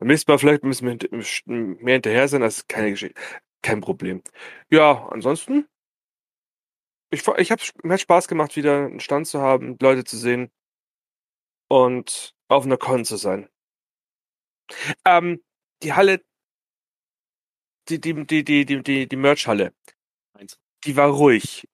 [0.04, 3.18] Beim nächsten Mal vielleicht müssen wir mehr hinterher sein, das ist keine Geschichte.
[3.62, 4.22] Kein Problem.
[4.68, 5.66] Ja, ansonsten,
[7.08, 10.50] ich, ich hab, mir hat Spaß gemacht, wieder einen Stand zu haben, Leute zu sehen
[11.68, 13.48] und auf einer Con zu sein.
[15.06, 15.42] Ähm,
[15.82, 16.22] die Halle,
[17.88, 19.72] die, die, die, die, die, die, die Merch-Halle,
[20.84, 21.66] die war ruhig.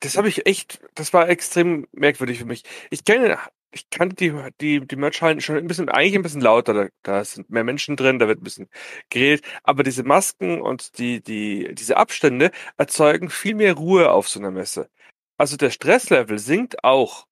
[0.00, 2.64] Das habe ich echt, das war extrem merkwürdig für mich.
[2.88, 3.38] Ich kenne
[3.72, 6.74] ich kannte die, die, die Merch-Hallen schon ein bisschen, eigentlich ein bisschen lauter.
[6.74, 8.68] Da, da sind mehr Menschen drin, da wird ein bisschen
[9.10, 9.44] geredet.
[9.62, 14.50] Aber diese Masken und die, die, diese Abstände erzeugen viel mehr Ruhe auf so einer
[14.50, 14.90] Messe.
[15.38, 17.26] Also der Stresslevel sinkt auch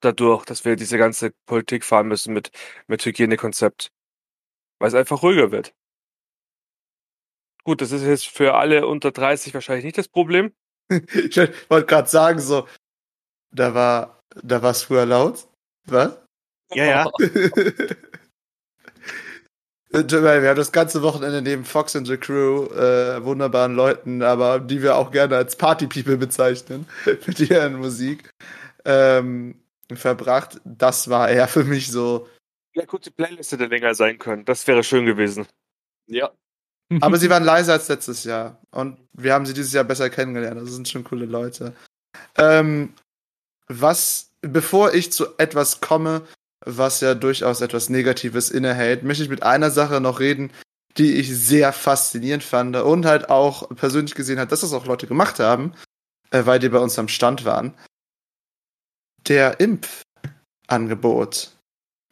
[0.00, 2.50] dadurch, dass wir diese ganze Politik fahren müssen mit,
[2.86, 3.90] mit Hygienekonzept.
[4.80, 5.74] Weil es einfach ruhiger wird.
[7.64, 10.52] Gut, das ist jetzt für alle unter 30 wahrscheinlich nicht das Problem.
[10.90, 11.36] ich
[11.68, 12.66] wollte gerade sagen, so,
[13.50, 15.46] da war da war es früher laut.
[15.86, 16.18] Was?
[16.74, 17.10] Ja, ja.
[19.90, 24.60] Äh, Wir haben das ganze Wochenende neben Fox and the Crew, äh, wunderbaren Leuten, aber
[24.60, 26.86] die wir auch gerne als Party-People bezeichnen,
[27.26, 28.28] mit ihren Musik,
[28.84, 29.62] ähm,
[29.94, 30.60] verbracht.
[30.64, 32.28] Das war eher für mich so.
[32.74, 34.44] Ja, gut, die Playlist hätte länger sein können.
[34.44, 35.46] Das wäre schön gewesen.
[36.06, 36.32] Ja.
[37.00, 38.60] Aber sie waren leiser als letztes Jahr.
[38.70, 40.60] Und wir haben sie dieses Jahr besser kennengelernt.
[40.60, 41.74] Das sind schon coole Leute.
[42.36, 42.92] Ähm,
[43.68, 46.22] was, bevor ich zu etwas komme,
[46.64, 50.50] was ja durchaus etwas Negatives innehält, möchte ich mit einer Sache noch reden,
[50.96, 55.06] die ich sehr faszinierend fand und halt auch persönlich gesehen hat, dass das auch Leute
[55.06, 55.72] gemacht haben,
[56.30, 57.74] äh, weil die bei uns am Stand waren.
[59.28, 61.52] Der Impfangebot.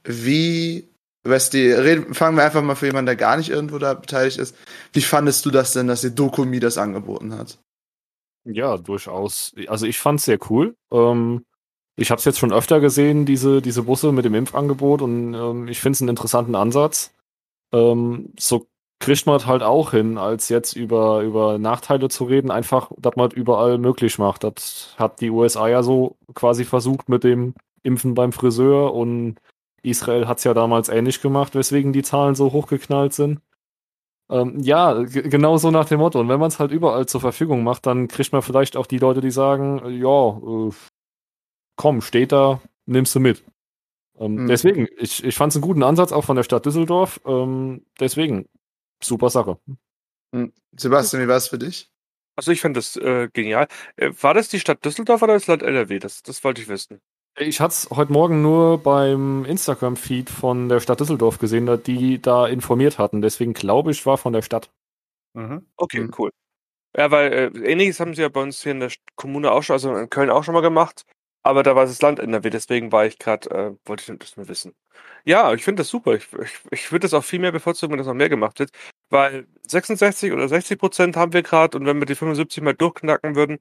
[0.05, 0.89] Wie,
[1.25, 4.55] Westy, reden, fangen wir einfach mal für jemanden, der gar nicht irgendwo da beteiligt ist.
[4.93, 7.59] Wie fandest du das denn, dass die Dokumi das angeboten hat?
[8.47, 9.55] Ja, durchaus.
[9.67, 10.77] Also ich fand's sehr cool.
[10.93, 11.45] Ähm,
[11.97, 15.69] ich habe es jetzt schon öfter gesehen, diese, diese Busse mit dem Impfangebot und ähm,
[15.69, 17.13] ich finde es einen interessanten Ansatz.
[17.73, 18.69] Ähm, so
[19.01, 23.31] kriegt man halt auch hin, als jetzt über, über Nachteile zu reden, einfach, dass man
[23.33, 24.45] überall möglich macht.
[24.45, 29.37] Das hat die USA ja so quasi versucht mit dem Impfen beim Friseur und
[29.83, 33.41] Israel hat's ja damals ähnlich gemacht, weswegen die Zahlen so hochgeknallt sind.
[34.29, 36.19] Ähm, ja, genau so nach dem Motto.
[36.19, 38.99] Und wenn man es halt überall zur Verfügung macht, dann kriegt man vielleicht auch die
[38.99, 40.73] Leute, die sagen, ja, äh,
[41.77, 43.45] komm, steht da, nimmst du mit.
[44.19, 44.47] Ähm, Mhm.
[44.49, 47.21] Deswegen, ich, ich fand es einen guten Ansatz, auch von der Stadt Düsseldorf.
[47.25, 48.49] Ähm, deswegen,
[49.03, 49.59] super Sache.
[50.77, 51.91] Sebastian, wie war es für dich?
[52.37, 53.67] Also ich fand das äh, genial.
[53.97, 55.99] Äh, war das die Stadt Düsseldorf oder das Land NRW?
[55.99, 57.01] Das, das wollte ich wissen.
[57.39, 62.21] Ich hatte es heute Morgen nur beim Instagram-Feed von der Stadt Düsseldorf gesehen, da die
[62.21, 63.21] da informiert hatten.
[63.21, 64.71] Deswegen glaube ich, war von der Stadt.
[65.35, 65.67] Mhm.
[65.77, 66.13] Okay, Mhm.
[66.19, 66.31] cool.
[66.97, 69.75] Ja, weil äh, ähnliches haben sie ja bei uns hier in der Kommune auch schon,
[69.75, 71.05] also in Köln auch schon mal gemacht.
[71.43, 74.37] Aber da war es das Land NRW, deswegen war ich gerade, äh, wollte ich das
[74.37, 74.75] nur wissen.
[75.25, 76.15] Ja, ich finde das super.
[76.15, 78.71] Ich, ich, ich würde das auch viel mehr bevorzugen, wenn das noch mehr gemacht wird.
[79.11, 83.37] Weil 66 oder 60 Prozent haben wir gerade und wenn wir die 75 mal durchknacken
[83.37, 83.59] würden,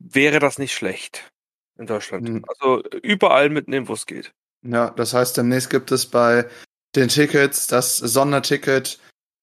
[0.00, 1.32] wäre das nicht schlecht
[1.78, 2.28] in Deutschland.
[2.28, 2.44] Mhm.
[2.48, 4.32] Also überall mitnehmen, wo es geht.
[4.62, 6.46] Ja, das heißt, demnächst gibt es bei
[6.94, 8.98] den Tickets das Sonderticket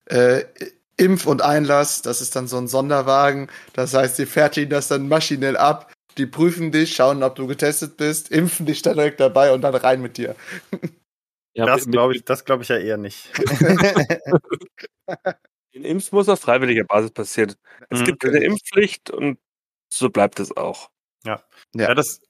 [0.06, 0.44] äh,
[0.98, 2.02] Impf- und Einlass.
[2.02, 3.50] Das ist dann so ein Sonderwagen.
[3.74, 5.92] Das heißt, die fertigen das dann maschinell ab.
[6.18, 9.76] Die prüfen dich, schauen, ob du getestet bist, impfen dich dann direkt dabei und dann
[9.76, 10.36] rein mit dir.
[11.54, 13.30] Ja, Das glaube ich, das glaube ich ja eher nicht.
[15.74, 17.56] Den Impf muss auf freiwilliger Basis passieren.
[17.90, 18.06] Es Mhm.
[18.06, 19.38] gibt keine Impfpflicht und
[19.92, 20.90] so bleibt es auch.
[21.26, 21.42] Ja.
[21.74, 22.22] Ja, das,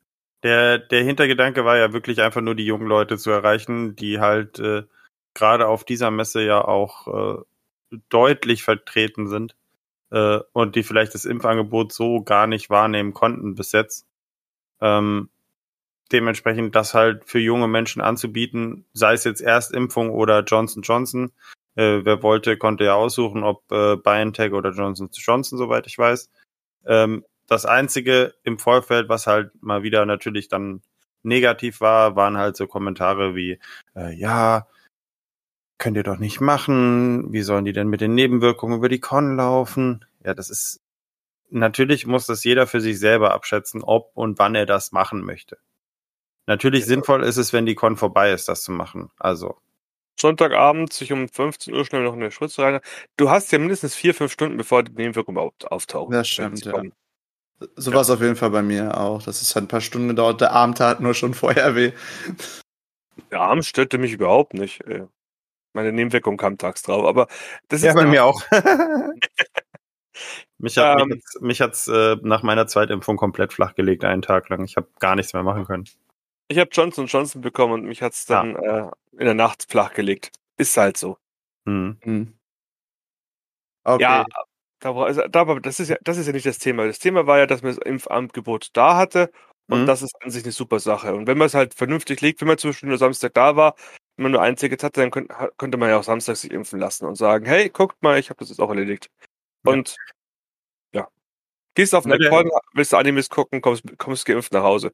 [0.44, 4.60] der, der Hintergedanke war ja wirklich einfach nur die jungen Leute zu erreichen, die halt
[4.60, 4.84] äh,
[5.34, 9.56] gerade auf dieser Messe ja auch äh, deutlich vertreten sind
[10.12, 14.08] äh, und die vielleicht das Impfangebot so gar nicht wahrnehmen konnten bis jetzt.
[14.82, 15.30] Ähm,
[16.12, 21.32] dementsprechend das halt für junge Menschen anzubieten, sei es jetzt Erstimpfung oder Johnson Johnson.
[21.76, 26.30] Äh, wer wollte, konnte ja aussuchen, ob äh, BioNTech oder Johnson Johnson, soweit ich weiß.
[26.86, 30.82] Ähm, das einzige im Vorfeld, was halt mal wieder natürlich dann
[31.22, 33.60] negativ war, waren halt so Kommentare wie,
[33.94, 34.68] äh, ja,
[35.78, 39.36] könnt ihr doch nicht machen, wie sollen die denn mit den Nebenwirkungen über die Con
[39.36, 40.06] laufen?
[40.24, 40.80] Ja, das ist,
[41.50, 45.58] natürlich muss das jeder für sich selber abschätzen, ob und wann er das machen möchte.
[46.48, 49.12] Natürlich sinnvoll ist es, wenn die Con vorbei ist, das zu machen.
[49.18, 49.58] Also,
[50.18, 52.80] Sonntagabend sich um 15 Uhr schnell noch eine Spritze rein.
[53.18, 56.14] Du hast ja mindestens vier, fünf Stunden, bevor die Nebenwirkungen überhaupt auftauchen.
[56.14, 56.94] Das stimmt, Wenn
[57.62, 57.72] sie ja.
[57.76, 59.24] So war es auf jeden Fall bei mir auch.
[59.24, 60.42] Das ist halt ein paar Stunden gedauert.
[60.42, 61.92] Der Abend tat nur schon vorher weh.
[63.32, 64.84] Der Arm störte mich überhaupt nicht.
[65.74, 67.28] Meine Nebenwirkung kam tags drauf, aber
[67.70, 68.42] das ja, ist bei mir auch.
[70.58, 71.08] mich hat Ähm.
[71.08, 74.66] mich hat's, mich hat's äh, nach meiner Zweitimpfung komplett flachgelegt, einen Tag lang.
[74.66, 75.86] Ich habe gar nichts mehr machen können.
[76.50, 80.32] Ich habe Johnson Johnson bekommen und mich hat's dann äh, in der Nacht flachgelegt.
[80.58, 81.18] Ist halt so.
[81.66, 81.98] Hm.
[82.02, 82.34] Hm.
[83.84, 84.02] Okay.
[84.04, 84.26] Ja,
[84.82, 86.86] da, war- also, da, aber das ist ja, das ist ja nicht das Thema.
[86.86, 89.32] Das Thema war ja, dass man das Impfangebot da hatte
[89.70, 89.86] und Mhm.
[89.88, 91.14] das ist an sich eine super Sache.
[91.16, 93.76] Und wenn man es halt vernünftig legt, wenn man zum Beispiel nur Samstag da war,
[94.18, 96.80] wenn man nur ein Ticket hatte, dann könnt, könnte man ja auch Samstag sich impfen
[96.80, 99.10] lassen und sagen, hey, guckt mal, ich habe das jetzt auch erledigt.
[99.66, 99.72] Ja.
[99.74, 99.96] Und
[100.94, 101.08] ja.
[101.76, 104.92] Gehst auf Ja, der- Con, willst du Animes gucken, kommst, kommst geimpft nach Hause.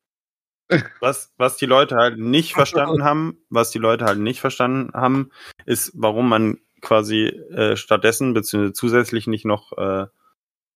[0.99, 5.31] Was, was die Leute halt nicht verstanden haben, was die Leute halt nicht verstanden haben,
[5.65, 10.05] ist, warum man quasi äh, stattdessen beziehungsweise zusätzlich nicht noch äh,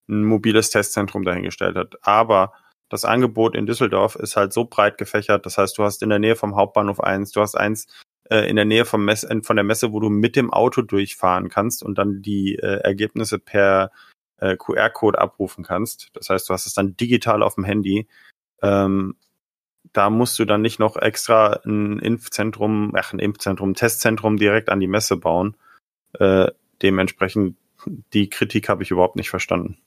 [0.08, 1.94] ein mobiles Testzentrum dahingestellt hat.
[2.02, 2.52] Aber
[2.90, 5.46] das Angebot in Düsseldorf ist halt so breit gefächert.
[5.46, 7.86] Das heißt, du hast in der Nähe vom Hauptbahnhof eins, du hast eins
[8.28, 10.82] äh, in der Nähe vom Mess äh, von der Messe, wo du mit dem Auto
[10.82, 13.90] durchfahren kannst und dann die äh, Ergebnisse per
[14.36, 16.10] äh, QR-Code abrufen kannst.
[16.12, 18.06] Das heißt, du hast es dann digital auf dem Handy.
[18.60, 19.16] Ähm,
[19.94, 24.68] da musst du dann nicht noch extra ein Impfzentrum, ach, ein Impfzentrum, ein Testzentrum direkt
[24.68, 25.56] an die Messe bauen.
[26.18, 26.50] Äh,
[26.82, 27.56] dementsprechend,
[28.12, 29.78] die Kritik habe ich überhaupt nicht verstanden.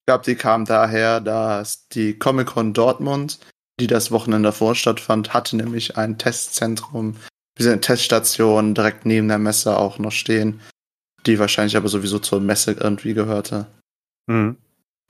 [0.00, 3.38] Ich glaube, die kam daher, dass die Comic-Con Dortmund,
[3.78, 7.16] die das Wochenende davor stattfand, hatte nämlich ein Testzentrum,
[7.58, 10.60] eine Teststation direkt neben der Messe auch noch stehen,
[11.26, 13.66] die wahrscheinlich aber sowieso zur Messe irgendwie gehörte.
[14.26, 14.56] Mhm.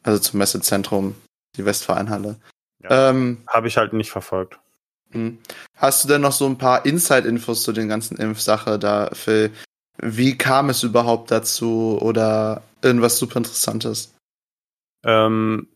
[0.03, 1.15] Also zum Messezentrum,
[1.57, 2.37] die Westfalenhalle.
[2.83, 3.11] Ja.
[3.11, 4.59] Ähm, Habe ich halt nicht verfolgt.
[5.11, 5.39] Hm.
[5.75, 9.53] Hast du denn noch so ein paar Inside-Infos zu den ganzen Impfsache da, Phil?
[10.01, 14.15] Wie kam es überhaupt dazu oder irgendwas super Interessantes?
[15.05, 15.69] Ähm,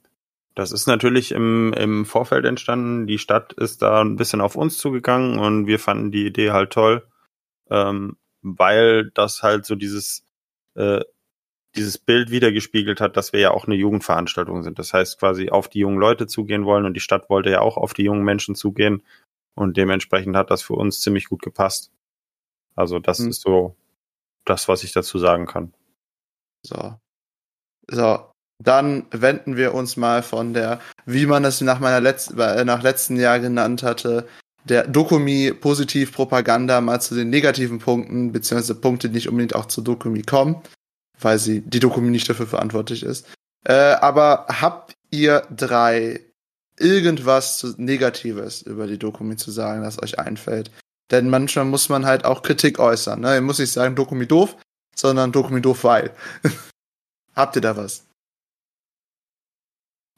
[0.55, 3.07] das ist natürlich im, im Vorfeld entstanden.
[3.07, 6.71] Die Stadt ist da ein bisschen auf uns zugegangen und wir fanden die Idee halt
[6.71, 7.07] toll,
[7.71, 10.25] ähm, weil das halt so dieses,
[10.75, 11.01] äh,
[11.75, 14.79] dieses Bild wiedergespiegelt hat, dass wir ja auch eine Jugendveranstaltung sind.
[14.79, 17.79] Das heißt quasi auf die jungen Leute zugehen wollen und die Stadt wollte ja auch
[17.79, 19.03] auf die jungen Menschen zugehen
[19.55, 21.91] und dementsprechend hat das für uns ziemlich gut gepasst.
[22.77, 23.31] Also das Hm.
[23.31, 23.75] ist so
[24.45, 25.73] das, was ich dazu sagen kann.
[26.63, 26.95] So.
[27.91, 28.29] So.
[28.63, 32.83] Dann wenden wir uns mal von der, wie man es nach meiner letzten, äh, nach
[32.83, 34.29] letzten Jahr genannt hatte,
[34.65, 40.23] der Dokumi-Positiv-Propaganda mal zu den negativen Punkten, beziehungsweise Punkte, die nicht unbedingt auch zu Dokumi
[40.23, 40.63] kommen,
[41.21, 43.27] weil sie, die Dokumi nicht dafür verantwortlich ist.
[43.65, 46.21] Äh, aber habt ihr drei
[46.79, 50.71] irgendwas Negatives über die Dokumi zu sagen, das euch einfällt?
[51.11, 53.21] Denn manchmal muss man halt auch Kritik äußern.
[53.21, 53.35] Ne?
[53.35, 54.57] Ihr muss nicht sagen, Dokumi doof,
[54.95, 56.15] sondern Dokumi doof, weil.
[57.35, 58.07] Habt ihr da was?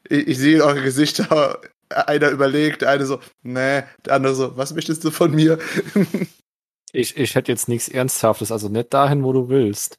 [0.08, 4.74] Ich, ich sehe in eure Gesichter, einer überlegt, einer so, nee, der andere so, was
[4.74, 5.58] möchtest du von mir?
[6.96, 9.96] Ich, ich hätte jetzt nichts Ernsthaftes, also nicht dahin, wo du willst.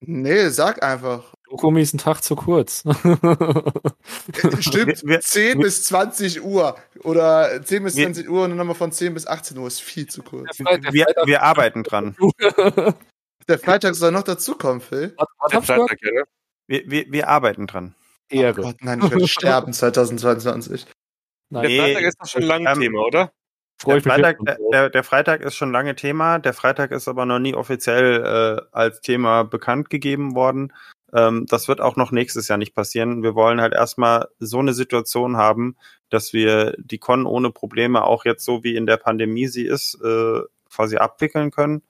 [0.00, 1.34] nee, sag einfach.
[1.50, 2.82] Dokumi ist ein Tag zu kurz.
[4.60, 8.50] Stimmt, Wir- wir- 10 wir- bis 20 Uhr oder 10 bis Wir- 20 Uhr und
[8.50, 10.58] dann nochmal von 10 bis 18 Uhr ist viel zu kurz.
[10.58, 12.16] Wir, wir arbeiten dran.
[13.48, 15.14] Der Freitag soll noch dazukommen, Phil.
[15.16, 15.62] Was, was Der?
[15.62, 16.22] Freitag, ja, ne?
[16.66, 17.94] Wir, wir, wir arbeiten dran.
[18.30, 18.60] Oh Ehre.
[18.60, 20.86] Gott, nein, ich werde sterben 2022.
[21.50, 23.32] Nein, Der Freitag ist doch schon lang ähm, Thema, oder?
[23.86, 24.38] Der Freitag,
[24.72, 26.40] der, der Freitag ist schon lange Thema.
[26.40, 30.74] Der Freitag ist aber noch nie offiziell äh, als Thema bekannt gegeben worden.
[31.12, 33.22] Ähm, das wird auch noch nächstes Jahr nicht passieren.
[33.22, 35.76] Wir wollen halt erstmal so eine Situation haben,
[36.10, 39.98] dass wir die Con ohne Probleme auch jetzt so wie in der Pandemie sie ist,
[40.02, 40.40] äh,
[40.70, 41.82] quasi abwickeln können.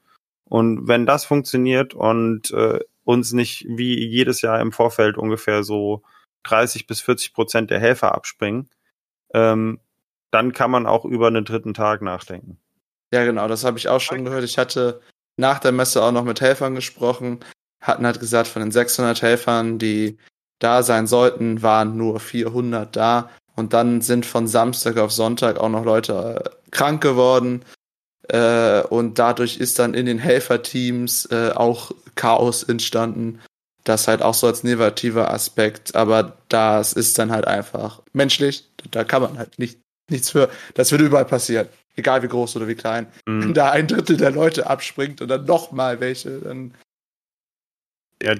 [0.44, 6.02] Und wenn das funktioniert und äh, uns nicht wie jedes Jahr im Vorfeld ungefähr so
[6.44, 8.68] 30 bis 40 Prozent der Helfer abspringen,
[9.34, 9.80] ähm,
[10.30, 12.58] dann kann man auch über einen dritten Tag nachdenken.
[13.12, 14.44] Ja, genau, das habe ich auch schon gehört.
[14.44, 15.00] Ich hatte
[15.36, 17.40] nach der Messe auch noch mit Helfern gesprochen,
[17.80, 20.18] hatten halt gesagt, von den 600 Helfern, die
[20.58, 23.30] da sein sollten, waren nur 400 da.
[23.54, 27.62] Und dann sind von Samstag auf Sonntag auch noch Leute äh, krank geworden.
[28.28, 33.40] Äh, und dadurch ist dann in den Helferteams äh, auch Chaos entstanden.
[33.84, 35.94] Das halt auch so als negativer Aspekt.
[35.96, 38.68] Aber das ist dann halt einfach menschlich.
[38.90, 39.78] Da kann man halt nicht,
[40.10, 40.50] nichts für.
[40.74, 41.68] Das wird überall passieren.
[41.96, 43.06] Egal wie groß oder wie klein.
[43.26, 43.54] Wenn Mhm.
[43.54, 46.74] da ein Drittel der Leute abspringt und dann noch mal welche, dann
[48.22, 48.34] Ja,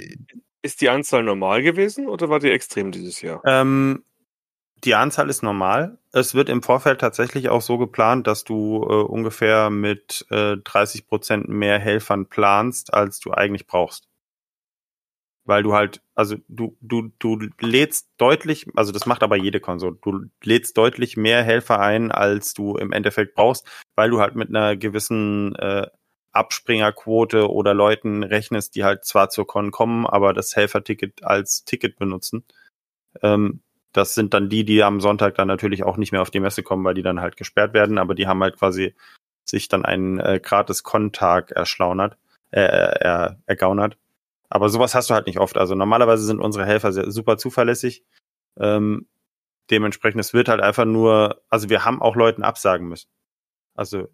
[0.63, 3.43] Ist die Anzahl normal gewesen oder war die extrem dieses Jahr?
[3.45, 4.05] ähm,
[4.85, 5.99] die Anzahl ist normal.
[6.13, 11.09] Es wird im Vorfeld tatsächlich auch so geplant, dass du äh, ungefähr mit äh, 30
[11.09, 14.09] Prozent mehr Helfern planst, als du eigentlich brauchst.
[15.45, 19.97] Weil du halt, also du, du, du lädst deutlich, also das macht aber jede Konsole,
[20.03, 24.51] du lädst deutlich mehr Helfer ein, als du im Endeffekt brauchst, weil du halt mit
[24.51, 25.87] einer gewissen äh,
[26.39, 31.97] Abspringerquote oder Leuten rechnest, die halt zwar zur Con kommen, aber das Helferticket als Ticket
[31.99, 32.45] benutzen.
[33.23, 33.61] Ähm,
[33.93, 36.63] das sind dann die, die am Sonntag dann natürlich auch nicht mehr auf die Messe
[36.63, 38.95] kommen, weil die dann halt gesperrt werden, aber die haben halt quasi
[39.45, 42.17] sich dann einen äh, gratis Con-Tag erschlaunert,
[42.51, 43.97] äh, er, ergaunert.
[44.51, 45.57] Aber sowas hast du halt nicht oft.
[45.57, 48.05] Also normalerweise sind unsere Helfer sehr, super zuverlässig.
[48.59, 49.07] Ähm,
[49.71, 53.09] dementsprechend, es wird halt einfach nur, also wir haben auch Leuten absagen müssen.
[53.75, 54.09] Also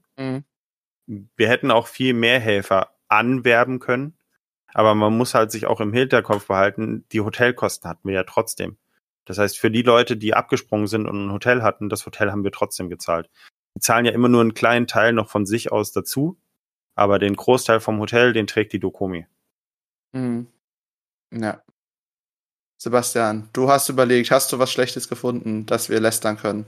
[1.07, 4.17] wir hätten auch viel mehr Helfer anwerben können,
[4.73, 8.77] aber man muss halt sich auch im Hinterkopf behalten, die Hotelkosten hatten wir ja trotzdem.
[9.25, 12.45] Das heißt, für die Leute, die abgesprungen sind und ein Hotel hatten, das Hotel haben
[12.45, 13.31] wir trotzdem gezahlt.
[13.77, 16.37] Die zahlen ja immer nur einen kleinen Teil noch von sich aus dazu,
[16.95, 19.27] aber den Großteil vom Hotel, den trägt die Dokomi.
[20.13, 20.47] Mhm.
[21.33, 21.63] Ja.
[22.77, 26.67] Sebastian, du hast überlegt, hast du was Schlechtes gefunden, dass wir lästern können?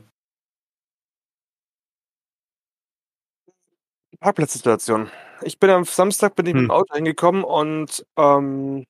[4.21, 5.11] Parkplatzsituation.
[5.43, 6.69] Ich bin am Samstag bin ich mit Hm.
[6.69, 8.85] dem Auto hingekommen und ähm,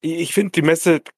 [0.00, 1.12] ich, ich finde die Messestruktur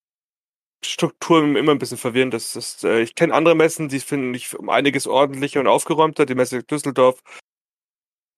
[1.56, 2.34] immer ein bisschen verwirrend.
[2.34, 6.26] Das ist, äh, ich kenne andere Messen, die finde ich um einiges ordentlicher und aufgeräumter.
[6.26, 7.20] Die Messe Düsseldorf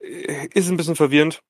[0.01, 1.41] äh, ist ein bisschen verwirrend.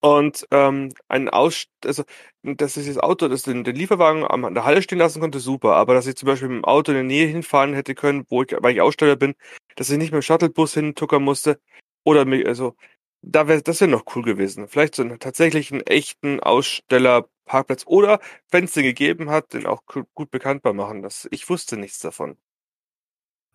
[0.00, 2.04] Und ähm, ein Aus also
[2.42, 5.74] dass ich das Auto, das den, den Lieferwagen an der Halle stehen lassen konnte, super.
[5.74, 8.42] Aber dass ich zum Beispiel mit dem Auto in der Nähe hinfahren hätte können, wo
[8.42, 9.34] ich, weil ich Aussteller bin,
[9.74, 11.60] dass ich nicht mit dem Shuttlebus hintuckern musste.
[12.04, 12.76] Oder mich, also,
[13.22, 14.68] da wäre das wäre noch cool gewesen.
[14.68, 17.84] Vielleicht so einen tatsächlich einen echten Ausstellerparkplatz.
[17.86, 18.20] Oder,
[18.50, 21.02] wenn es den gegeben hat, den auch gu- gut bekanntbar machen.
[21.02, 22.36] Das, ich wusste nichts davon.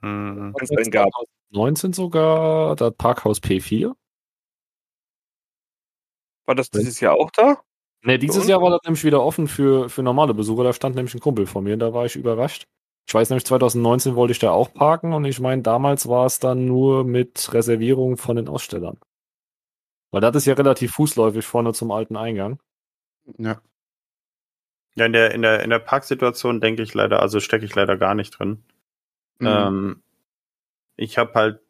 [0.02, 0.54] Hm.
[0.54, 1.08] Wenn es einen gab.
[1.52, 3.94] 19 sogar das Parkhaus P4.
[6.52, 7.62] War das dieses Jahr auch da?
[8.04, 8.49] Ne, dieses Und?
[8.49, 10.66] Jahr war das nämlich wieder offen für, für normale Besucher.
[10.66, 12.68] Da stand nämlich ein Kumpel von mir, da war ich überrascht.
[13.08, 16.39] Ich weiß nämlich, 2019 wollte ich da auch parken und ich meine, damals war es
[16.39, 18.99] dann nur mit Reservierung von den Ausstellern.
[20.12, 22.60] Weil das ist ja relativ fußläufig vorne zum alten Eingang.
[23.38, 23.62] Ja.
[24.95, 27.95] Ja, in der, in der, in der Parksituation denke ich leider, also stecke ich leider
[27.95, 28.62] gar nicht drin.
[29.39, 29.47] Mhm.
[29.47, 30.04] Ähm,
[30.97, 31.62] ich habe halt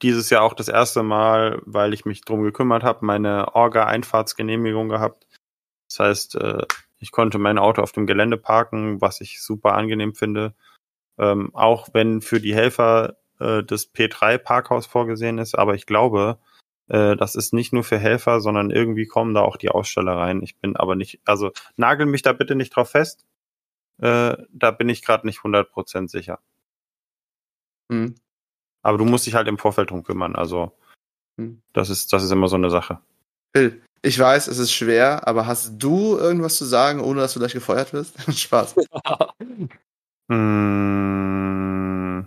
[0.00, 5.26] dieses Jahr auch das erste Mal, weil ich mich drum gekümmert habe, meine Orga-Einfahrtsgenehmigung gehabt.
[5.88, 6.64] Das heißt, äh,
[6.98, 10.54] ich konnte mein Auto auf dem Gelände parken, was ich super angenehm finde.
[11.18, 16.38] Ähm, auch wenn für die Helfer äh, das P3-Parkhaus vorgesehen ist, aber ich glaube,
[16.88, 20.42] äh, das ist nicht nur für Helfer, sondern irgendwie kommen da auch die Aussteller rein.
[20.42, 23.24] Ich bin aber nicht, also nagel mich da bitte nicht drauf fest.
[23.98, 26.40] Da bin ich gerade nicht 100% sicher.
[27.88, 28.16] Mhm.
[28.82, 30.36] Aber du musst dich halt im Vorfeld drum kümmern.
[30.36, 30.72] Also
[31.38, 31.62] Hm.
[31.72, 32.98] das ist, das ist immer so eine Sache.
[33.54, 37.38] Phil, ich weiß, es ist schwer, aber hast du irgendwas zu sagen, ohne dass du
[37.38, 38.16] gleich gefeuert wirst?
[38.38, 38.76] Spaß.
[40.30, 42.26] Hm.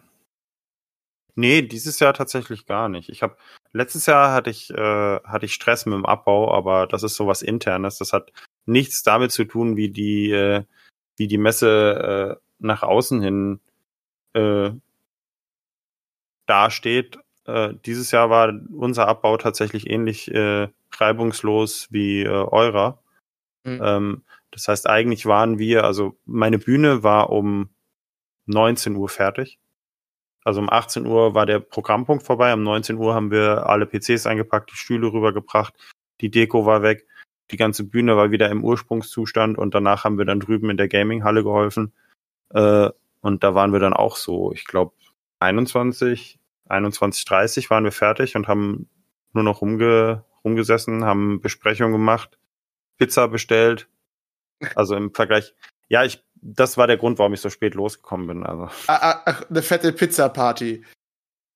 [1.37, 3.09] Nee, dieses Jahr tatsächlich gar nicht.
[3.09, 3.35] Ich habe
[3.73, 7.41] letztes Jahr hatte ich äh, hatte ich Stress mit dem Abbau, aber das ist sowas
[7.41, 7.97] internes.
[7.97, 8.31] Das hat
[8.65, 10.63] nichts damit zu tun, wie die äh,
[11.17, 13.59] wie die Messe äh, nach außen hin
[14.33, 14.71] äh,
[16.45, 17.19] dasteht.
[17.45, 22.99] Äh, dieses Jahr war unser Abbau tatsächlich ähnlich äh, reibungslos wie äh, eurer.
[23.63, 23.81] Mhm.
[23.83, 27.69] Ähm, das heißt, eigentlich waren wir, also meine Bühne war um
[28.45, 29.59] 19 Uhr fertig.
[30.43, 34.27] Also um 18 Uhr war der Programmpunkt vorbei, um 19 Uhr haben wir alle PCs
[34.27, 35.73] eingepackt, die Stühle rübergebracht,
[36.21, 37.07] die Deko war weg,
[37.51, 40.87] die ganze Bühne war wieder im Ursprungszustand und danach haben wir dann drüben in der
[40.87, 41.93] Gaming-Halle geholfen.
[42.53, 42.89] Äh,
[43.21, 44.93] und da waren wir dann auch so, ich glaube,
[45.45, 48.89] 21, 21, 30 waren wir fertig und haben
[49.33, 52.37] nur noch rumge rumgesessen, haben Besprechungen gemacht,
[52.97, 53.87] Pizza bestellt.
[54.75, 55.53] Also im Vergleich,
[55.89, 58.43] ja, ich, das war der Grund, warum ich so spät losgekommen bin.
[58.45, 60.83] Also, Ah, ah, ach, eine fette Pizza-Party.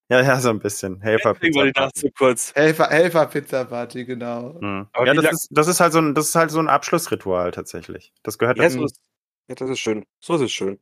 [0.10, 1.02] ja, ja, so ein bisschen.
[1.02, 1.66] Helfer Pizza.
[1.76, 2.54] Nacht zu kurz.
[2.56, 4.58] Helfer, Helfer-Pizza-Party, genau.
[4.60, 4.88] Mhm.
[4.94, 7.52] Aber Ja, das ist, das ist halt so ein, das ist halt so ein Abschlussritual
[7.52, 8.12] tatsächlich.
[8.24, 8.80] Das gehört Ja, dazu.
[8.80, 9.00] so ist,
[9.48, 10.04] ja, das ist schön.
[10.20, 10.80] So ist es schön.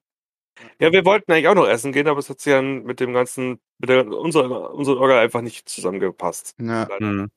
[0.80, 3.14] Ja, wir wollten eigentlich auch noch essen gehen, aber es hat sich dann mit dem
[3.14, 6.55] ganzen, mit der, unserer, unserer Orga einfach nicht zusammengepasst.
[6.60, 7.30] Ja, Mhm.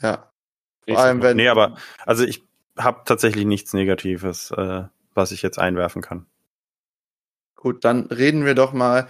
[0.00, 0.30] ja.
[0.86, 1.36] Vor allem, wenn.
[1.36, 2.42] Nee, aber also ich
[2.78, 6.26] habe tatsächlich nichts Negatives, äh, was ich jetzt einwerfen kann.
[7.56, 9.08] Gut, dann reden wir doch mal,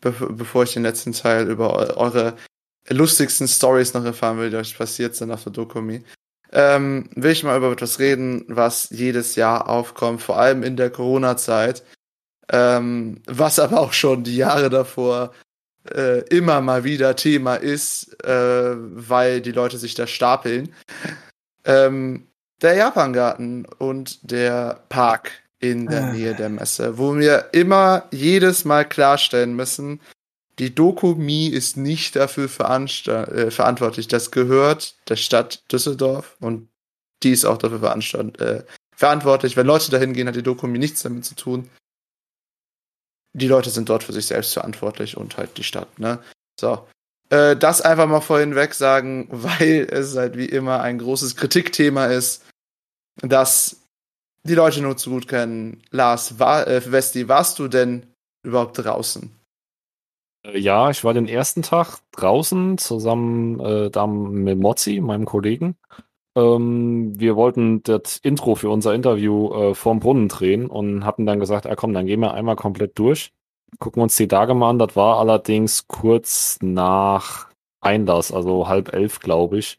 [0.00, 2.36] be bevor ich den letzten Teil über eu eure
[2.88, 6.02] lustigsten Stories noch erfahren will, die euch passiert sind auf der Dokumi.
[6.52, 10.90] Ähm, will ich mal über etwas reden, was jedes Jahr aufkommt, vor allem in der
[10.90, 11.84] Corona-Zeit,
[12.50, 15.32] ähm, was aber auch schon die Jahre davor
[15.88, 20.74] äh, immer mal wieder Thema ist, äh, weil die Leute sich da stapeln.
[21.64, 22.26] Ähm,
[22.60, 25.30] der Japangarten und der Park
[25.60, 26.12] in der Ah.
[26.12, 30.00] Nähe der Messe, wo wir immer jedes Mal klarstellen müssen,
[30.58, 34.08] die Dokumi ist nicht dafür äh, verantwortlich.
[34.08, 36.68] Das gehört der Stadt Düsseldorf und
[37.22, 37.82] die ist auch dafür
[38.38, 38.62] äh,
[38.94, 39.56] verantwortlich.
[39.56, 41.70] Wenn Leute dahin gehen, hat die Dokumi nichts damit zu tun.
[43.32, 46.18] Die Leute sind dort für sich selbst verantwortlich und halt die Stadt, ne?
[46.58, 46.86] So.
[47.30, 52.06] Äh, das einfach mal vorhin weg sagen, weil es halt wie immer ein großes Kritikthema
[52.06, 52.44] ist,
[53.22, 53.80] dass
[54.44, 55.82] die Leute nur zu gut kennen.
[55.90, 58.06] Lars, war, äh, Westi, warst du denn
[58.42, 59.30] überhaupt draußen?
[60.44, 65.76] Äh, Ja, ich war den ersten Tag draußen zusammen äh, mit Mozzi, meinem Kollegen.
[66.36, 71.40] Ähm, wir wollten das Intro für unser Interview äh, vorm Brunnen drehen und hatten dann
[71.40, 73.32] gesagt, ah komm, dann gehen wir einmal komplett durch.
[73.78, 74.78] Gucken uns die Tage mal an.
[74.78, 77.50] Das war allerdings kurz nach
[77.80, 79.78] Einlass, also halb elf, glaube ich.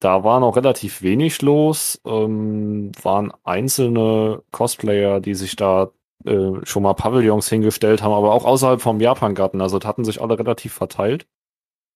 [0.00, 2.00] Da war noch relativ wenig los.
[2.04, 5.92] Ähm, waren einzelne Cosplayer, die sich da
[6.24, 9.60] äh, schon mal Pavillons hingestellt haben, aber auch außerhalb vom Japangarten.
[9.60, 11.26] Also das hatten sich alle relativ verteilt.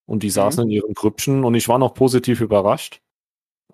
[0.07, 3.03] Und die saßen in ihren Grüppchen und ich war noch positiv überrascht.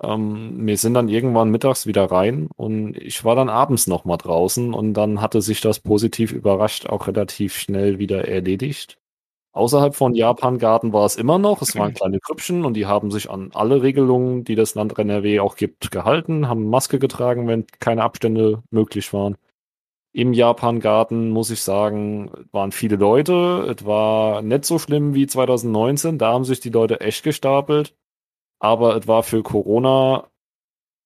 [0.03, 4.17] Ähm, wir sind dann irgendwann mittags wieder rein und ich war dann abends noch mal
[4.17, 8.99] draußen und dann hatte sich das positiv überrascht auch relativ schnell wieder erledigt.
[9.55, 11.61] Außerhalb von Japan-Garten war es immer noch.
[11.61, 15.41] Es waren kleine Krüppchen und die haben sich an alle Regelungen, die das Land NRW
[15.41, 19.37] auch gibt, gehalten, haben Maske getragen, wenn keine Abstände möglich waren.
[20.15, 23.75] Im Japan-Garten, muss ich sagen, waren viele Leute.
[23.79, 26.19] Es war nicht so schlimm wie 2019.
[26.19, 27.95] Da haben sich die Leute echt gestapelt.
[28.63, 30.29] Aber es war für Corona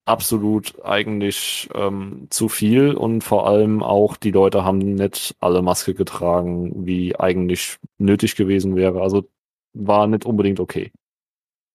[0.04, 5.94] absolut eigentlich ähm, zu viel und vor allem auch die Leute haben nicht alle Maske
[5.94, 9.00] getragen, wie eigentlich nötig gewesen wäre.
[9.00, 9.26] Also
[9.72, 10.92] war nicht unbedingt okay.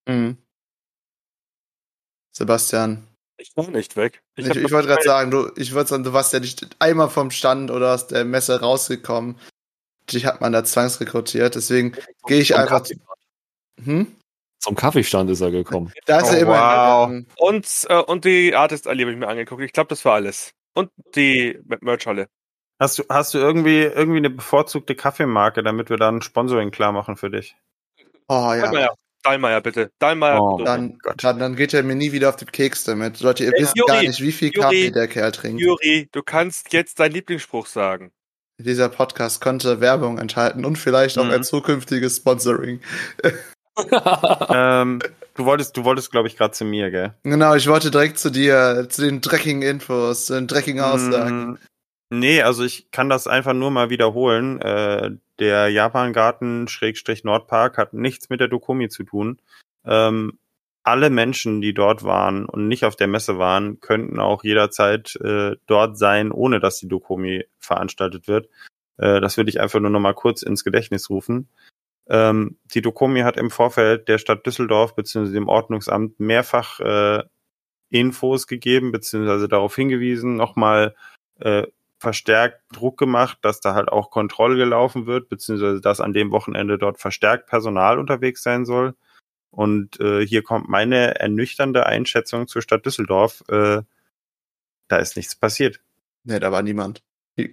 [0.07, 0.38] Mhm.
[2.32, 3.07] Sebastian.
[3.38, 4.21] Ich war nicht weg.
[4.36, 7.09] Ich, ich, ich wollte gerade sagen, du, ich würde sagen, du warst ja nicht einmal
[7.09, 9.36] vom Stand oder aus der Messe rausgekommen.
[10.11, 11.95] Dich hat man da zwangsrekrutiert, deswegen
[12.27, 12.86] gehe ich einfach.
[13.84, 14.15] Hm?
[14.62, 15.91] Zum Kaffeestand ist er gekommen.
[16.05, 17.09] Da ist oh, er immer.
[17.09, 17.24] Wow.
[17.38, 19.62] Und, äh, und die Artist Alley habe ich mir angeguckt.
[19.64, 20.51] Ich glaube, das war alles.
[20.74, 22.28] Und die Merch-Halle.
[22.80, 27.18] Hast du, hast du irgendwie, irgendwie eine bevorzugte Kaffeemarke, damit wir dann Sponsoring klar machen
[27.18, 27.55] für dich?
[28.28, 28.62] Oh ja.
[28.62, 29.91] Dahlmeier, Dahlmeier bitte.
[29.99, 30.41] Dahlmeier.
[30.41, 33.20] Oh, dann, dann, dann geht er mir nie wieder auf den Keks damit.
[33.20, 35.62] Leute, ihr Ey, wisst Juri, gar nicht, wie viel Juri, Kaffee der Kerl trinkt.
[35.62, 38.12] Juri, du kannst jetzt deinen Lieblingsspruch sagen.
[38.57, 41.32] Dieser Podcast könnte Werbung enthalten und vielleicht auch Mhm.
[41.32, 42.80] ein zukünftiges Sponsoring.
[44.49, 44.99] ähm,
[45.36, 47.13] du wolltest, du wolltest, glaube ich, gerade zu mir, gell?
[47.24, 51.51] Genau, ich wollte direkt zu dir, zu den dreckigen Infos, zu den dreckigen Aussagen.
[51.51, 51.57] Mm,
[52.13, 54.59] Nee, also ich kann das einfach nur mal wiederholen.
[54.61, 59.39] Äh, der Japan-Garten Schrägstrich Nordpark hat nichts mit der Dokumi zu tun.
[59.86, 60.38] Ähm,
[60.84, 65.55] alle Menschen, die dort waren und nicht auf der Messe waren, könnten auch jederzeit äh,
[65.67, 68.49] dort sein, ohne dass die Dokumi veranstaltet wird.
[68.97, 71.47] Äh, das würde ich einfach nur noch mal kurz ins Gedächtnis rufen.
[72.08, 75.32] Ähm, die Dokumi hat im Vorfeld der Stadt Düsseldorf bzw.
[75.32, 77.24] dem Ordnungsamt mehrfach äh,
[77.89, 79.47] Infos gegeben bzw.
[79.47, 80.95] darauf hingewiesen, nochmal
[81.39, 81.68] äh,
[81.99, 86.80] verstärkt Druck gemacht, dass da halt auch Kontrolle gelaufen wird, beziehungsweise dass an dem Wochenende
[86.80, 88.95] dort verstärkt Personal unterwegs sein soll.
[89.52, 93.43] Und äh, hier kommt meine ernüchternde Einschätzung zur Stadt Düsseldorf.
[93.49, 93.84] Äh,
[94.88, 95.80] da ist nichts passiert.
[96.24, 97.04] Nee, da war niemand.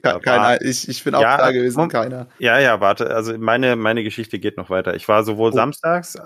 [0.03, 2.27] Keiner, ich, ich bin auch Ja, da gewesen, keiner.
[2.39, 3.15] Ja, ja, warte.
[3.15, 4.95] Also meine, meine Geschichte geht noch weiter.
[4.95, 5.55] Ich war sowohl Oh.
[5.55, 6.17] samstags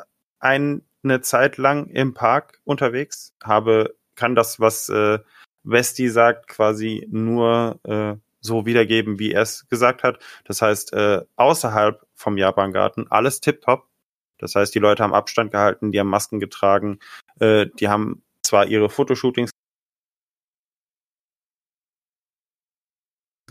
[0.41, 5.19] ein, eine Zeit lang im Park unterwegs, habe, kann das, was äh,
[5.65, 10.19] Westi sagt, quasi nur äh, so wiedergeben, wie er es gesagt hat.
[10.45, 13.87] Das heißt, äh, außerhalb vom Japangarten alles tipptopp.
[14.39, 16.99] Das heißt, die Leute haben Abstand gehalten, die haben Masken getragen,
[17.39, 19.52] äh, die haben zwar ihre Fotoshootings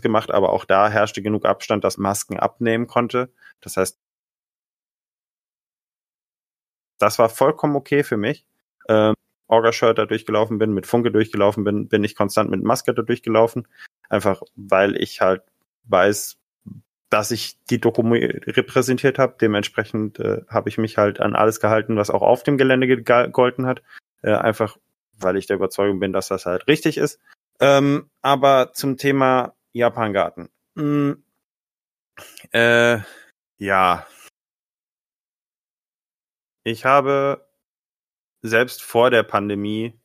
[0.02, 3.32] gemacht, aber auch da herrschte genug Abstand, dass Masken abnehmen konnte.
[3.60, 3.98] Das heißt,
[6.98, 8.44] das war vollkommen okay für mich.
[8.88, 9.14] Ähm,
[9.48, 13.68] Orga-Shirt da durchgelaufen bin, mit Funke durchgelaufen bin, bin ich konstant mit Maske da durchgelaufen.
[14.08, 15.42] Einfach, weil ich halt
[15.84, 16.38] weiß,
[17.10, 19.36] dass ich die Doku repräsentiert habe.
[19.40, 23.66] Dementsprechend äh, habe ich mich halt an alles gehalten, was auch auf dem Gelände gegolten
[23.66, 23.82] hat.
[24.22, 24.78] Äh, einfach,
[25.18, 27.20] weil ich der Überzeugung bin, dass das halt richtig ist.
[27.60, 30.48] Ähm, aber zum Thema Japan-Garten.
[30.74, 31.12] Mm,
[32.52, 32.98] äh,
[33.58, 34.06] ja.
[36.64, 37.48] Ich habe
[38.42, 39.98] selbst vor der Pandemie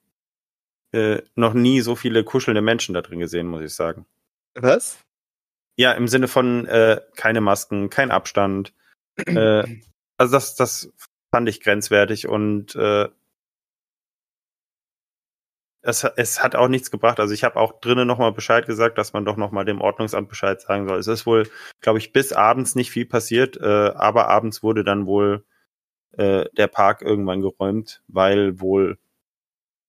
[0.91, 4.05] äh, noch nie so viele kuschelnde Menschen da drin gesehen, muss ich sagen.
[4.55, 4.99] Was?
[5.75, 8.73] Ja, im Sinne von äh, keine Masken, kein Abstand.
[9.17, 9.63] äh,
[10.17, 10.91] also das, das
[11.31, 13.09] fand ich grenzwertig und äh,
[15.87, 17.19] es, es hat auch nichts gebracht.
[17.19, 20.59] Also ich habe auch drinnen nochmal Bescheid gesagt, dass man doch nochmal dem Ordnungsamt Bescheid
[20.59, 20.99] sagen soll.
[20.99, 25.05] Es ist wohl, glaube ich, bis abends nicht viel passiert, äh, aber abends wurde dann
[25.05, 25.45] wohl
[26.11, 28.99] äh, der Park irgendwann geräumt, weil wohl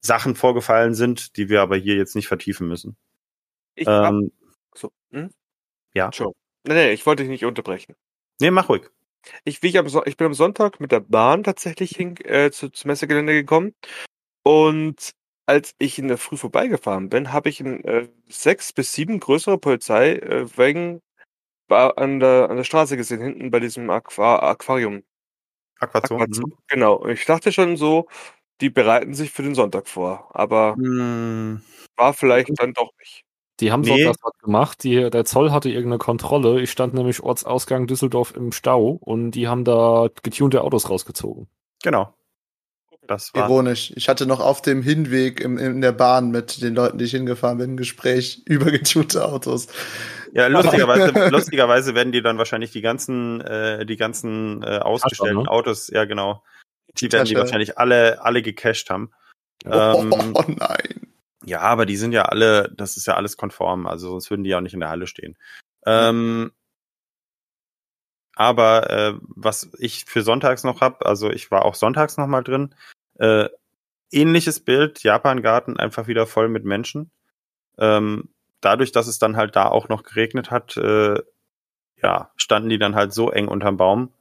[0.00, 2.96] Sachen vorgefallen sind, die wir aber hier jetzt nicht vertiefen müssen.
[3.74, 4.30] Ich hab, Ähm,
[4.74, 5.30] so, hm?
[5.94, 6.12] ja.
[6.12, 6.32] Schon.
[6.64, 7.96] Nee, nee, ich wollte dich nicht unterbrechen.
[8.40, 8.88] nee, mach ruhig.
[9.44, 12.88] Ich, ich, am, ich bin am Sonntag mit der Bahn tatsächlich hin, äh, zu, zum
[12.88, 13.74] Messegelände gekommen.
[14.44, 15.17] Und
[15.48, 19.58] als ich in der Früh vorbeigefahren bin, habe ich ein, äh, sechs bis sieben größere
[19.58, 20.46] Polizei äh,
[21.98, 25.02] an der, an der Straße gesehen, hinten bei diesem Aqua Aquarium.
[25.80, 26.16] Aquazoo.
[26.16, 26.94] Aquazoo, Genau.
[26.96, 28.08] Und ich dachte schon so,
[28.60, 30.30] die bereiten sich für den Sonntag vor.
[30.34, 31.62] Aber Mhm.
[31.96, 33.24] war vielleicht dann doch nicht.
[33.60, 34.04] Die haben Nee.
[34.04, 34.84] so was gemacht.
[34.84, 36.60] Die, der Zoll hatte irgendeine Kontrolle.
[36.60, 41.48] Ich stand nämlich Ortsausgang Düsseldorf im Stau und die haben da getunte Autos rausgezogen.
[41.82, 42.14] Genau.
[43.08, 43.44] Das war.
[43.44, 43.90] Ironisch.
[43.96, 47.12] Ich hatte noch auf dem Hinweg im, in der Bahn mit den Leuten, die ich
[47.12, 49.66] hingefahren bin, ein Gespräch über getunte Autos.
[50.32, 55.48] Ja, lustigerweise, lustigerweise werden die dann wahrscheinlich die ganzen, äh, die ganzen äh, ausgestellten ne?
[55.50, 56.44] Autos, ja genau,
[56.98, 59.10] die werden die wahrscheinlich alle, alle gecached haben.
[59.64, 61.08] Oh, Ähm, oh nein.
[61.44, 64.50] Ja, aber die sind ja alle, das ist ja alles konform, also sonst würden die
[64.50, 65.38] ja auch nicht in der Halle stehen.
[65.86, 66.52] Ähm,
[68.34, 72.42] aber äh, was ich für sonntags noch hab, also ich war auch sonntags noch mal
[72.42, 72.74] drin,
[73.18, 73.48] äh,
[74.10, 77.10] ähnliches Bild, Japan-Garten einfach wieder voll mit Menschen.
[77.78, 81.20] Ähm, dadurch, dass es dann halt da auch noch geregnet hat, äh,
[82.02, 84.12] ja, standen die dann halt so eng unterm Baum.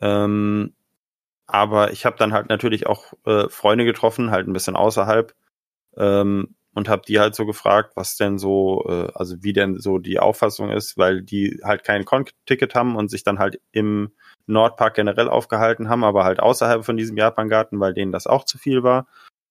[0.00, 0.74] Ähm,
[1.46, 5.34] aber ich habe dann halt natürlich auch äh, Freunde getroffen, halt ein bisschen außerhalb.
[5.96, 9.98] Ähm, und habe die halt so gefragt, was denn so, äh, also wie denn so
[9.98, 14.12] die Auffassung ist, weil die halt kein Con-Ticket haben und sich dann halt im
[14.46, 18.58] Nordpark generell aufgehalten haben, aber halt außerhalb von diesem Japangarten, weil denen das auch zu
[18.58, 19.06] viel war.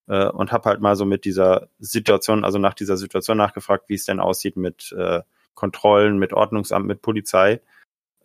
[0.07, 3.95] Äh, und habe halt mal so mit dieser Situation, also nach dieser Situation nachgefragt, wie
[3.95, 5.21] es denn aussieht mit äh,
[5.55, 7.61] Kontrollen, mit Ordnungsamt, mit Polizei.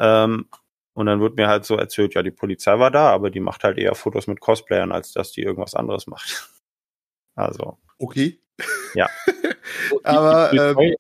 [0.01, 0.49] Ähm,
[0.95, 3.63] und dann wird mir halt so erzählt, ja, die Polizei war da, aber die macht
[3.63, 6.51] halt eher Fotos mit Cosplayern, als dass die irgendwas anderes macht.
[7.37, 7.79] Also.
[8.01, 8.41] Okay.
[8.95, 9.09] Ja.
[10.05, 10.95] Aber ähm,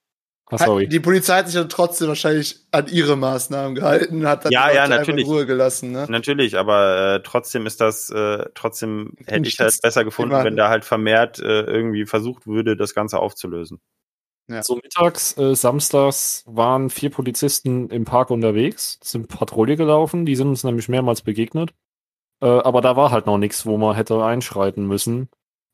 [0.51, 0.85] Ah, sorry.
[0.85, 4.71] hat- die Polizei hat sich dann trotzdem wahrscheinlich an ihre Maßnahmen gehalten, hat dann Ja,
[4.71, 5.27] die ja, natürlich.
[5.27, 5.93] in Ruhe gelassen.
[5.93, 6.07] Ne?
[6.09, 10.57] Natürlich, aber äh, trotzdem ist das, äh, trotzdem hätte ich halt Schutz- besser gefunden, wenn
[10.57, 13.79] da halt vermehrt äh, irgendwie versucht würde, das Ganze aufzulösen.
[14.51, 14.63] Ja.
[14.63, 20.49] So mittags, äh, samstags waren vier Polizisten im Park unterwegs, sind Patrouille gelaufen, die sind
[20.49, 21.75] uns nämlich mehrmals begegnet.
[22.41, 25.29] Äh, aber da war halt noch nichts, wo man hätte einschreiten müssen.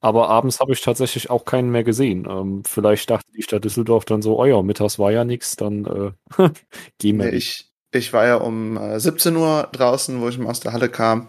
[0.04, 2.26] Aber abends habe ich tatsächlich auch keinen mehr gesehen.
[2.28, 5.86] Ähm, vielleicht dachte die Stadt Düsseldorf dann so, oh ja, mittags war ja nichts, dann
[5.86, 6.50] äh,
[6.98, 10.60] gehen wir Nee, ich, ich war ja um äh, 17 Uhr draußen, wo ich aus
[10.60, 11.28] der Halle kam.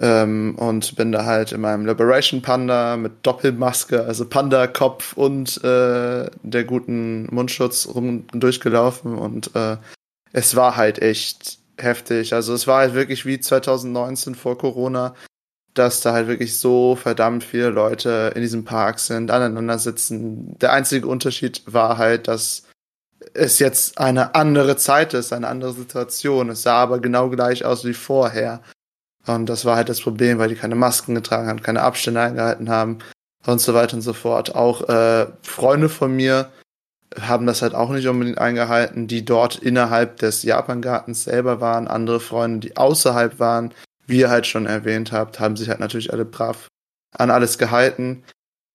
[0.00, 6.28] Ähm, und bin da halt in meinem Liberation Panda mit Doppelmaske, also Panda-Kopf und äh,
[6.42, 9.16] der guten Mundschutz rum durchgelaufen.
[9.16, 9.76] Und äh,
[10.32, 12.34] es war halt echt heftig.
[12.34, 15.14] Also es war halt wirklich wie 2019 vor Corona,
[15.74, 20.56] dass da halt wirklich so verdammt viele Leute in diesem Park sind, aneinander sitzen.
[20.58, 22.64] Der einzige Unterschied war halt, dass
[23.32, 26.50] es jetzt eine andere Zeit ist, eine andere Situation.
[26.50, 28.60] Es sah aber genau gleich aus wie vorher.
[29.26, 32.68] Und das war halt das Problem, weil die keine Masken getragen haben, keine Abstände eingehalten
[32.68, 32.98] haben
[33.46, 34.54] und so weiter und so fort.
[34.54, 36.50] Auch äh, Freunde von mir
[37.20, 41.88] haben das halt auch nicht unbedingt eingehalten, die dort innerhalb des Japangartens selber waren.
[41.88, 43.72] Andere Freunde, die außerhalb waren,
[44.06, 46.68] wie ihr halt schon erwähnt habt, haben sich halt natürlich alle brav
[47.12, 48.24] an alles gehalten.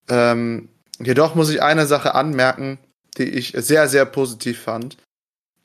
[0.08, 0.68] Ähm,
[0.98, 2.78] jedoch muss ich eine Sache anmerken,
[3.18, 4.96] die ich sehr, sehr positiv fand.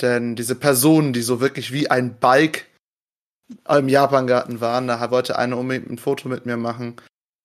[0.01, 2.67] Denn diese Personen, die so wirklich wie ein Bike
[3.69, 6.95] im Japangarten waren, da wollte eine unbedingt ein Foto mit mir machen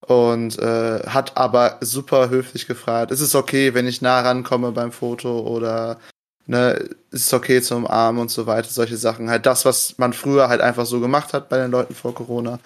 [0.06, 4.92] und äh, hat aber super höflich gefragt, ist es okay, wenn ich nah rankomme beim
[4.92, 6.00] Foto oder
[6.51, 9.30] ne, ist okay zum Umarmen und so weiter, solche Sachen.
[9.30, 12.59] Halt das, was man früher halt einfach so gemacht hat bei den Leuten vor Corona,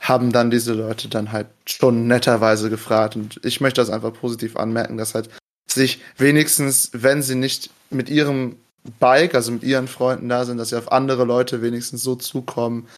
[0.00, 4.56] haben dann diese Leute dann halt schon netterweise gefragt und ich möchte das einfach positiv
[4.56, 5.30] anmerken, dass halt
[5.66, 8.56] sich wenigstens, wenn sie nicht mit ihrem
[8.98, 12.88] Bike, also mit ihren Freunden da sind, dass sie auf andere Leute wenigstens so zukommen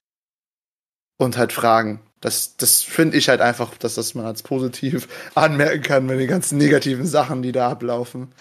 [1.18, 2.00] und halt fragen.
[2.20, 6.26] Das, das finde ich halt einfach, dass das man als positiv anmerken kann, wenn die
[6.26, 8.32] ganzen negativen Sachen, die da ablaufen,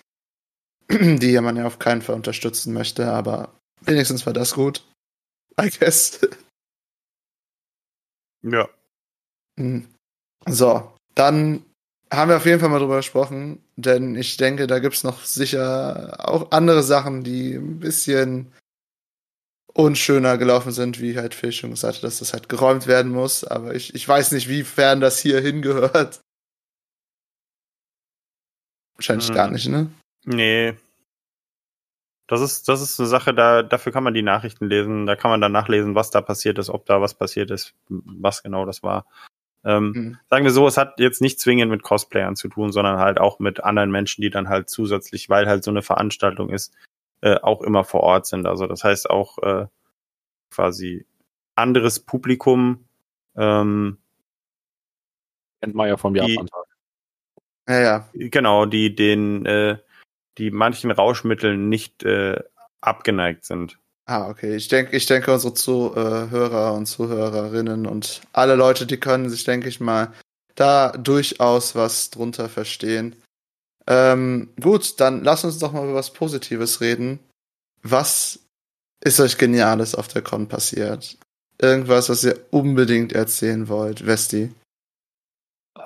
[1.19, 4.83] die man ja auf keinen Fall unterstützen möchte, aber wenigstens war das gut.
[5.59, 6.19] I guess.
[8.43, 8.67] Ja.
[9.59, 9.87] Hm.
[10.47, 11.63] So, dann
[12.11, 16.17] haben wir auf jeden Fall mal drüber gesprochen, denn ich denke, da gibt's noch sicher
[16.19, 18.51] auch andere Sachen, die ein bisschen
[19.73, 23.43] unschöner gelaufen sind, wie halt Phil schon gesagt hat, dass das halt geräumt werden muss,
[23.45, 26.19] aber ich, ich weiß nicht, wiefern das hier hingehört.
[28.95, 29.35] Wahrscheinlich Hm.
[29.35, 29.91] gar nicht, ne?
[30.25, 30.73] Nee.
[32.27, 35.31] Das ist, das ist eine Sache, da, dafür kann man die Nachrichten lesen, da kann
[35.31, 38.83] man dann nachlesen, was da passiert ist, ob da was passiert ist, was genau das
[38.83, 39.05] war.
[39.65, 40.17] Ähm, Hm.
[40.29, 43.39] sagen wir so, es hat jetzt nicht zwingend mit Cosplayern zu tun, sondern halt auch
[43.39, 46.73] mit anderen Menschen, die dann halt zusätzlich, weil halt so eine Veranstaltung ist,
[47.21, 48.47] äh, auch immer vor Ort sind.
[48.47, 49.67] Also das heißt auch äh,
[50.51, 51.05] quasi
[51.55, 52.85] anderes Publikum,
[53.35, 53.97] ähm,
[55.61, 56.65] Kennt man ja vom Die- Japan-Tag.
[57.69, 58.09] Ja, ja.
[58.13, 59.77] genau, die den, äh,
[60.37, 62.39] die manchen Rauschmitteln nicht äh,
[62.81, 63.77] abgeneigt sind.
[64.05, 64.55] Ah, okay.
[64.55, 69.69] Ich denke, ich denke, unsere Zuhörer und Zuhörerinnen und alle Leute, die können sich, denke
[69.69, 70.11] ich mal,
[70.55, 73.15] da durchaus was drunter verstehen.
[73.87, 77.19] Ähm, gut, dann lass uns doch mal über was Positives reden.
[77.83, 78.39] Was
[79.03, 81.17] ist euch Geniales auf der Con passiert?
[81.59, 84.51] Irgendwas, was ihr unbedingt erzählen wollt, Vesti?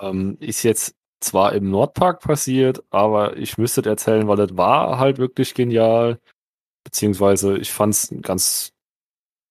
[0.02, 0.96] Ähm, ist jetzt
[1.26, 6.20] zwar im Nordpark passiert, aber ich müsste erzählen, weil es war halt wirklich genial.
[6.84, 8.72] Beziehungsweise ich fand es einen ganz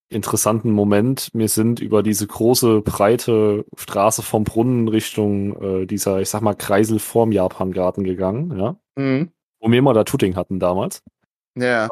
[0.09, 1.31] interessanten Moment.
[1.33, 6.55] Wir sind über diese große, breite Straße vom Brunnen Richtung äh, dieser, ich sag mal,
[6.55, 8.77] Kreisel vorm Japangarten gegangen, ja.
[8.97, 9.31] Mhm.
[9.61, 11.03] Wo wir mal da Tooting hatten damals.
[11.57, 11.89] Ja.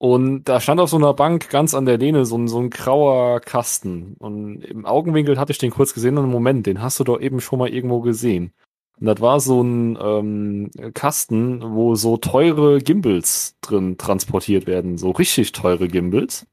[0.00, 2.70] Und da stand auf so einer Bank ganz an der Lehne so ein, so ein
[2.70, 4.14] grauer Kasten.
[4.20, 7.20] Und im Augenwinkel hatte ich den kurz gesehen und einen Moment, den hast du doch
[7.20, 8.52] eben schon mal irgendwo gesehen.
[9.00, 14.98] Und das war so ein ähm, Kasten, wo so teure Gimbals drin transportiert werden.
[14.98, 16.46] So richtig teure Gimbals.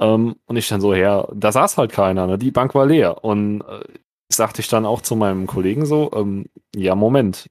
[0.00, 2.38] Ähm, und ich dann so, ja, da saß halt keiner, ne?
[2.38, 3.22] Die Bank war leer.
[3.24, 3.84] Und äh,
[4.32, 7.50] sagte ich dann auch zu meinem Kollegen so, ähm, ja, Moment,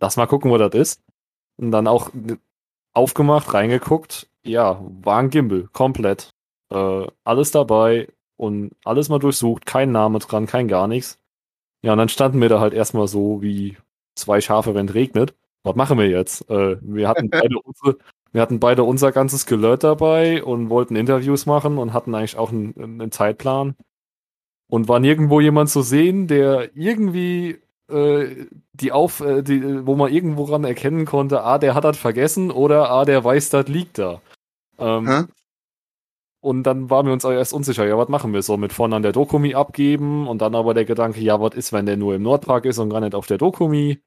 [0.00, 1.02] lass mal gucken, wo das ist.
[1.56, 2.10] Und dann auch
[2.94, 6.34] aufgemacht, reingeguckt, ja, war ein Gimbal, komplett.
[6.70, 11.18] Äh, alles dabei und alles mal durchsucht, kein Name dran, kein gar nichts.
[11.82, 13.76] Ja, und dann standen wir da halt erstmal so wie
[14.14, 15.34] zwei Schafe, wenn es regnet.
[15.62, 16.48] Was machen wir jetzt?
[16.50, 17.98] Äh, wir hatten beide unsere,
[18.32, 22.50] wir hatten beide unser ganzes Gelöt dabei und wollten Interviews machen und hatten eigentlich auch
[22.50, 23.76] einen, einen Zeitplan.
[24.70, 27.58] Und war nirgendwo jemand zu sehen, der irgendwie
[27.88, 31.96] äh, die auf, äh, die, wo man irgendwo ran erkennen konnte, ah, der hat das
[31.96, 34.20] vergessen oder ah, der weiß, das liegt da.
[34.78, 35.28] Ähm,
[36.40, 38.96] und dann waren wir uns auch erst unsicher, ja, was machen wir so mit vorne
[38.96, 42.14] an der Dokumi abgeben und dann aber der Gedanke, ja, was ist, wenn der nur
[42.14, 44.00] im Nordpark ist und gar nicht auf der Dokumi?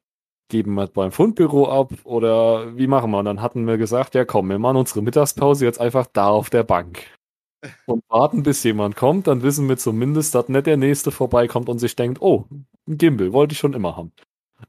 [0.49, 3.19] Geben wir beim Fundbüro ab oder wie machen wir?
[3.19, 6.49] Und dann hatten wir gesagt, ja komm, wir machen unsere Mittagspause jetzt einfach da auf
[6.49, 7.05] der Bank.
[7.85, 11.77] Und warten, bis jemand kommt, dann wissen wir zumindest, dass nicht der Nächste vorbeikommt und
[11.77, 12.45] sich denkt, oh,
[12.87, 14.11] ein Gimbal, wollte ich schon immer haben.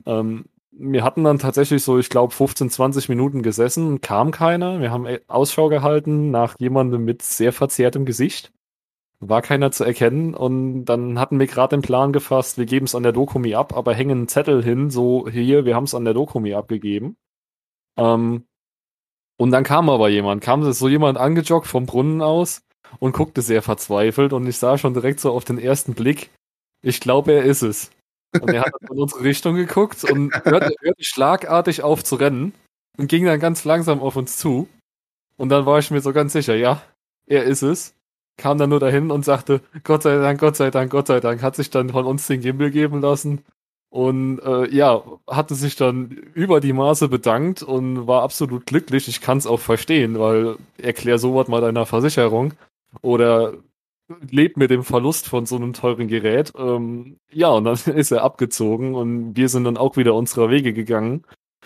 [0.05, 4.81] Ähm, wir hatten dann tatsächlich so, ich glaube, 15, 20 Minuten gesessen, kam keiner.
[4.81, 8.53] Wir haben Ausschau gehalten nach jemandem mit sehr verzerrtem Gesicht.
[9.21, 12.97] War keiner zu erkennen und dann hatten wir gerade den Plan gefasst, wir geben es
[12.97, 16.05] an der Dokumi ab, aber hängen einen Zettel hin, so hier, wir haben es an
[16.05, 17.17] der Dokumi abgegeben.
[17.97, 18.47] Ähm,
[19.37, 22.63] und dann kam aber jemand, kam so jemand angejoggt vom Brunnen aus
[22.99, 26.31] und guckte sehr verzweifelt und ich sah schon direkt so auf den ersten Blick,
[26.83, 27.93] ich glaube, er ist es.
[28.41, 32.55] Und er hat in unsere Richtung geguckt und hörte, hörte schlagartig auf zu rennen
[32.97, 34.69] und ging dann ganz langsam auf uns zu.
[35.37, 36.83] Und dann war ich mir so ganz sicher, ja,
[37.27, 37.95] er ist es.
[38.39, 41.43] Kam dann nur dahin und sagte, Gott sei Dank, Gott sei Dank, Gott sei Dank,
[41.43, 43.45] hat sich dann von uns den Gimbal geben lassen.
[43.91, 49.07] Und äh, ja, hatte sich dann über die Maße bedankt und war absolut glücklich.
[49.07, 52.55] Ich kann es auch verstehen, weil erklär sowas mal deiner Versicherung.
[53.03, 53.53] Oder
[54.31, 56.53] lebt mit dem Verlust von so einem teuren Gerät.
[56.57, 60.73] Ähm, ja, und dann ist er abgezogen und wir sind dann auch wieder unserer Wege
[60.73, 61.25] gegangen.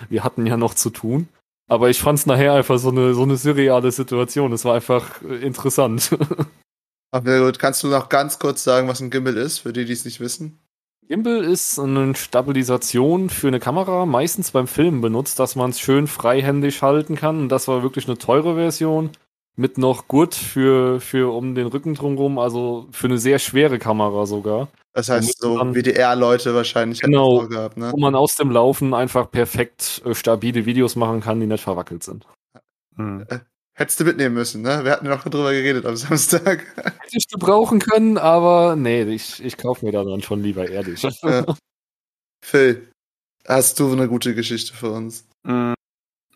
[0.09, 1.29] Wir hatten ja noch zu tun.
[1.69, 4.53] Aber ich fand es nachher einfach so eine, so eine surreale Situation.
[4.53, 6.17] Es war einfach äh, interessant.
[7.11, 9.93] Aber gut, kannst du noch ganz kurz sagen, was ein Gimbal ist, für die, die
[9.93, 10.61] es nicht wissen?
[11.09, 16.09] Gimbal ist eine Stabilisation für eine Kamera, meistens beim Filmen benutzt, dass man es schön
[16.09, 17.41] freihändig halten kann.
[17.41, 19.11] Und das war wirklich eine teure Version
[19.57, 24.27] mit noch Gurt für, für um den Rücken drumherum, also für eine sehr schwere Kamera
[24.27, 24.69] sogar.
[24.93, 27.91] Das heißt, so WDR-Leute wahrscheinlich genau, gehabt, ne?
[27.93, 32.03] wo man aus dem Laufen einfach perfekt äh, stabile Videos machen kann, die nicht verwackelt
[32.03, 32.27] sind.
[32.97, 33.27] Hm.
[33.29, 33.41] Äh,
[33.75, 34.85] hättest du mitnehmen müssen, ne?
[34.85, 36.65] Wir hatten ja noch drüber geredet am Samstag.
[36.77, 41.03] Hätte ich gebrauchen können, aber nee, ich, ich kaufe mir da dann schon lieber ehrlich.
[41.23, 41.45] Ja.
[42.43, 42.89] Phil,
[43.47, 45.27] hast du eine gute Geschichte für uns?
[45.47, 45.75] Hm.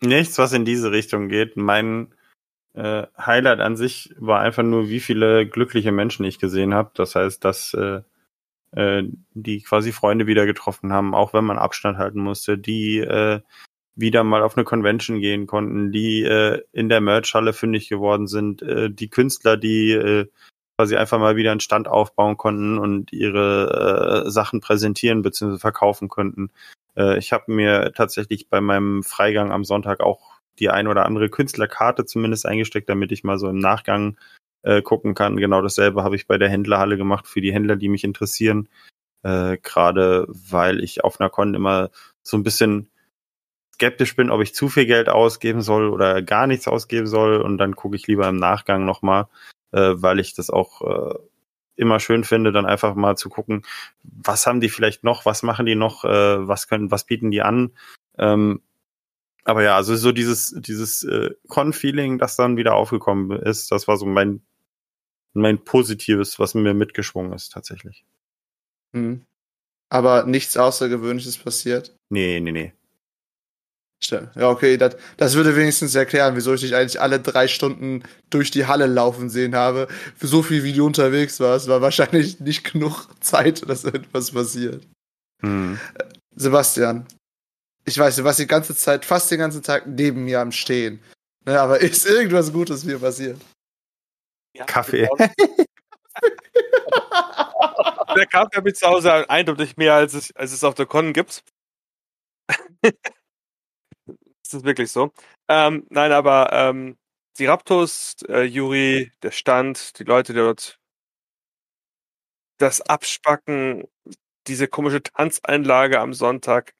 [0.01, 1.55] Nichts, was in diese Richtung geht.
[1.55, 2.13] Mein
[2.73, 6.91] äh, Highlight an sich war einfach nur, wie viele glückliche Menschen ich gesehen habe.
[6.95, 8.01] Das heißt, dass äh,
[8.71, 9.03] äh,
[9.33, 13.41] die quasi Freunde wieder getroffen haben, auch wenn man Abstand halten musste, die äh,
[13.95, 18.61] wieder mal auf eine Convention gehen konnten, die äh, in der Merchhalle fündig geworden sind,
[18.61, 20.27] äh, die Künstler, die äh,
[20.77, 25.57] quasi einfach mal wieder einen Stand aufbauen konnten und ihre äh, Sachen präsentieren bzw.
[25.57, 26.51] verkaufen konnten.
[26.95, 30.30] Äh, ich habe mir tatsächlich bei meinem Freigang am Sonntag auch
[30.61, 34.17] die ein oder andere Künstlerkarte zumindest eingesteckt, damit ich mal so im Nachgang
[34.63, 35.37] äh, gucken kann.
[35.37, 38.69] Genau dasselbe habe ich bei der Händlerhalle gemacht für die Händler, die mich interessieren.
[39.23, 41.89] Äh, Gerade weil ich auf einer Con immer
[42.23, 42.89] so ein bisschen
[43.73, 47.41] skeptisch bin, ob ich zu viel Geld ausgeben soll oder gar nichts ausgeben soll.
[47.41, 49.27] Und dann gucke ich lieber im Nachgang nochmal,
[49.71, 51.15] äh, weil ich das auch äh,
[51.75, 53.63] immer schön finde, dann einfach mal zu gucken,
[54.03, 57.41] was haben die vielleicht noch, was machen die noch, äh, was können, was bieten die
[57.41, 57.71] an.
[58.19, 58.61] Ähm,
[59.43, 63.97] aber ja, also so dieses, dieses äh, Con-Feeling, das dann wieder aufgekommen ist, das war
[63.97, 64.41] so mein,
[65.33, 68.05] mein Positives, was mir mitgeschwungen ist, tatsächlich.
[68.91, 69.25] Mhm.
[69.89, 71.95] Aber nichts Außergewöhnliches passiert?
[72.09, 72.73] Nee, nee, nee.
[74.09, 78.49] Ja, okay, das, das würde wenigstens erklären, wieso ich dich eigentlich alle drei Stunden durch
[78.49, 79.87] die Halle laufen sehen habe.
[80.17, 84.87] Für so viel wie du unterwegs warst, war wahrscheinlich nicht genug Zeit, dass etwas passiert.
[85.41, 85.79] Hm.
[86.35, 87.05] Sebastian,
[87.85, 91.01] ich weiß, du warst die ganze Zeit, fast den ganzen Tag neben mir am Stehen.
[91.45, 93.41] Ne, aber ist irgendwas Gutes mir passiert?
[94.53, 95.07] Ja, Kaffee.
[98.15, 101.13] der Kaffee habe ich zu Hause eindeutig mehr, als es, als es auf der Con
[101.13, 101.43] gibt.
[104.43, 105.11] ist das wirklich so?
[105.47, 106.97] Ähm, nein, aber ähm,
[107.39, 110.77] die Raptors, äh, Juri, der Stand, die Leute, die dort
[112.57, 113.87] das Abspacken,
[114.47, 116.73] diese komische Tanzeinlage am Sonntag.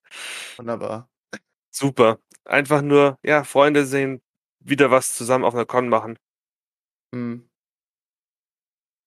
[0.58, 1.10] Wunderbar.
[1.72, 2.20] Super.
[2.46, 4.22] Einfach nur, ja, Freunde sehen,
[4.60, 6.18] wieder was zusammen auf einer Con machen.
[7.14, 7.48] Hm.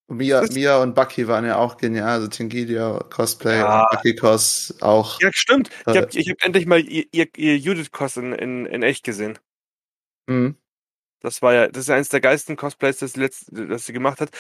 [0.07, 2.09] Und Mia, Mia und Bucky waren ja auch genial.
[2.09, 3.81] Also Tingidia Cosplay Ja.
[3.83, 5.19] und Bucky Cos auch.
[5.21, 5.71] Ja, stimmt.
[5.87, 5.97] Ich Äh.
[6.03, 9.39] habe ich hab endlich mal ihr, ihr, ihr Judith-Cos in, in, in echt gesehen.
[10.29, 10.57] Hm.
[11.21, 14.21] Das war ja, das ist eines der geilsten Cosplays, das sie, letzt, das sie gemacht
[14.21, 14.31] hat.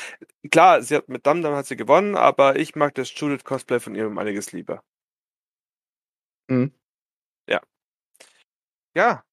[0.50, 3.94] Klar, sie hat mit Dam hat sie gewonnen, aber ich mag das Judith Cosplay von
[3.94, 4.82] ihr um einiges lieber.
[6.48, 6.72] Hm.
[7.48, 7.60] Ja.
[8.94, 9.24] Ja,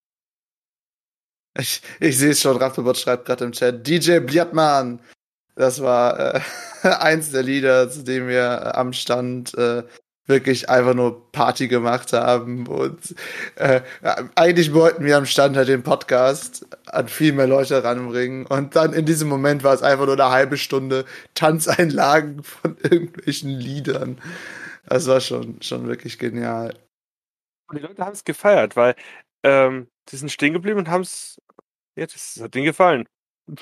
[1.57, 3.86] Ich, ich sehe es schon, Raptobot schreibt gerade im Chat.
[3.86, 4.99] DJ Bliatmann.
[5.55, 6.41] Das war äh,
[6.88, 9.84] eins der Lieder, zu dem wir äh, am Stand äh,
[10.28, 12.68] wirklich einfach nur Party gemacht haben.
[12.68, 13.16] Und
[13.55, 13.82] äh,
[14.36, 18.45] eigentlich wollten wir am Stand halt den Podcast an viel mehr Leute ranbringen.
[18.45, 21.05] Und dann in diesem Moment war es einfach nur eine halbe Stunde
[21.36, 24.20] Tanzeinlagen von irgendwelchen Liedern.
[24.88, 26.76] Das war schon, schon wirklich genial.
[27.72, 28.95] Und die Leute haben es gefeiert, weil
[29.43, 31.41] ähm, die sind stehen geblieben und haben es,
[31.95, 33.07] ja, das hat denen gefallen.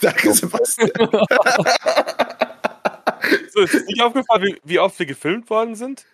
[0.00, 0.90] Danke, Sebastian.
[3.54, 6.04] So, ist dir nicht aufgefallen, wie, wie oft wir gefilmt worden sind?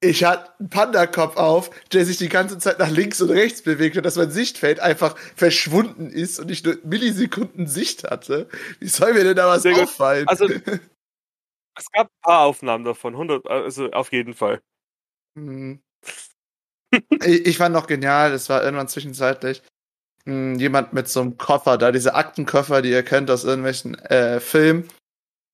[0.00, 3.96] Ich hatte einen Panda-Kopf auf, der sich die ganze Zeit nach links und rechts bewegt
[3.96, 8.48] und dass mein Sichtfeld einfach verschwunden ist und ich nur Millisekunden Sicht hatte.
[8.78, 9.84] Wie soll mir denn da was Sehr gut.
[9.84, 10.26] auffallen?
[10.28, 10.48] Also,
[11.76, 14.60] es gab ein paar Aufnahmen davon, 100, also auf jeden Fall.
[15.36, 15.80] Hm.
[17.24, 19.62] ich, fand noch genial, es war irgendwann zwischenzeitlich
[20.24, 24.40] hm, jemand mit so einem Koffer, da diese Aktenkoffer, die ihr kennt aus irgendwelchen äh,
[24.40, 24.88] Filmen.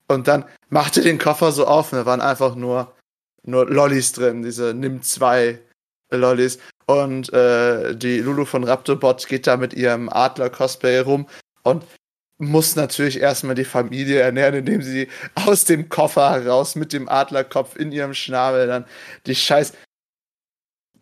[0.09, 2.95] Und dann machte den Koffer so auf und da waren einfach nur,
[3.45, 5.59] nur Lollis drin, diese Nimm 2
[6.11, 6.59] Lollis.
[6.87, 11.29] Und äh, die Lulu von Raptorbot geht da mit ihrem Adler-Cosplay rum
[11.62, 11.85] und
[12.43, 17.76] muss natürlich erstmal die Familie ernähren, indem sie aus dem Koffer heraus mit dem Adlerkopf
[17.76, 18.84] in ihrem Schnabel dann
[19.26, 19.72] die scheiß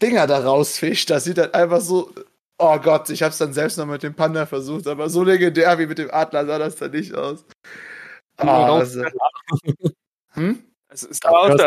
[0.02, 1.10] Dinger da rausfischt.
[1.10, 2.12] Das sieht dann einfach so.
[2.58, 5.86] Oh Gott, ich hab's dann selbst noch mit dem Panda versucht, aber so legendär wie
[5.86, 7.44] mit dem Adler sah das dann nicht aus.
[8.36, 9.02] Ah, also,
[10.32, 10.62] hm?
[10.88, 11.60] Es, es, sah aus,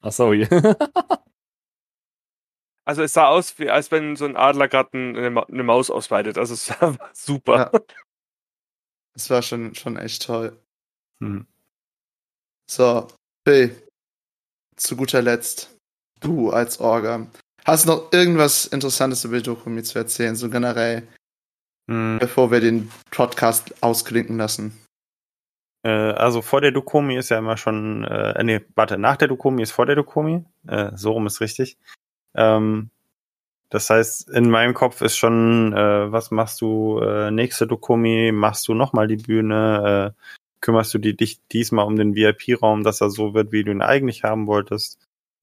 [0.00, 0.48] Ach so, ja.
[2.86, 5.90] also es sah aus, wie, als wenn so ein Adler gerade eine, Ma- eine Maus
[5.90, 6.38] ausweitet.
[6.38, 7.70] Also es war super.
[7.72, 7.80] Ja.
[9.14, 10.56] Das war schon, schon echt toll.
[11.22, 11.46] Hm.
[12.70, 13.08] So,
[13.46, 13.76] Phil,
[14.76, 15.76] zu guter Letzt,
[16.20, 17.26] du als Orga.
[17.64, 21.06] Hast du noch irgendwas Interessantes über die Dokumi zu erzählen, so generell,
[21.90, 22.18] Hm.
[22.20, 24.78] bevor wir den Podcast ausklinken lassen?
[25.84, 29.62] Äh, also vor der Dokomi ist ja immer schon, äh, nee, warte, nach der Dokomi
[29.62, 30.44] ist vor der Dokomi.
[30.66, 31.76] Äh, so rum ist richtig.
[32.34, 32.90] Ähm,
[33.72, 38.30] das heißt, in meinem Kopf ist schon, äh, was machst du äh, nächste Dokomi?
[38.30, 40.14] Machst du nochmal die Bühne?
[40.14, 40.22] Äh,
[40.60, 43.80] kümmerst du die, dich diesmal um den VIP-Raum, dass er so wird, wie du ihn
[43.80, 44.98] eigentlich haben wolltest?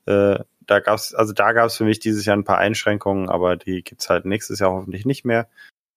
[0.05, 3.83] Äh, da gab's, also da gab's für mich dieses Jahr ein paar Einschränkungen, aber die
[3.83, 5.49] gibt's halt nächstes Jahr hoffentlich nicht mehr.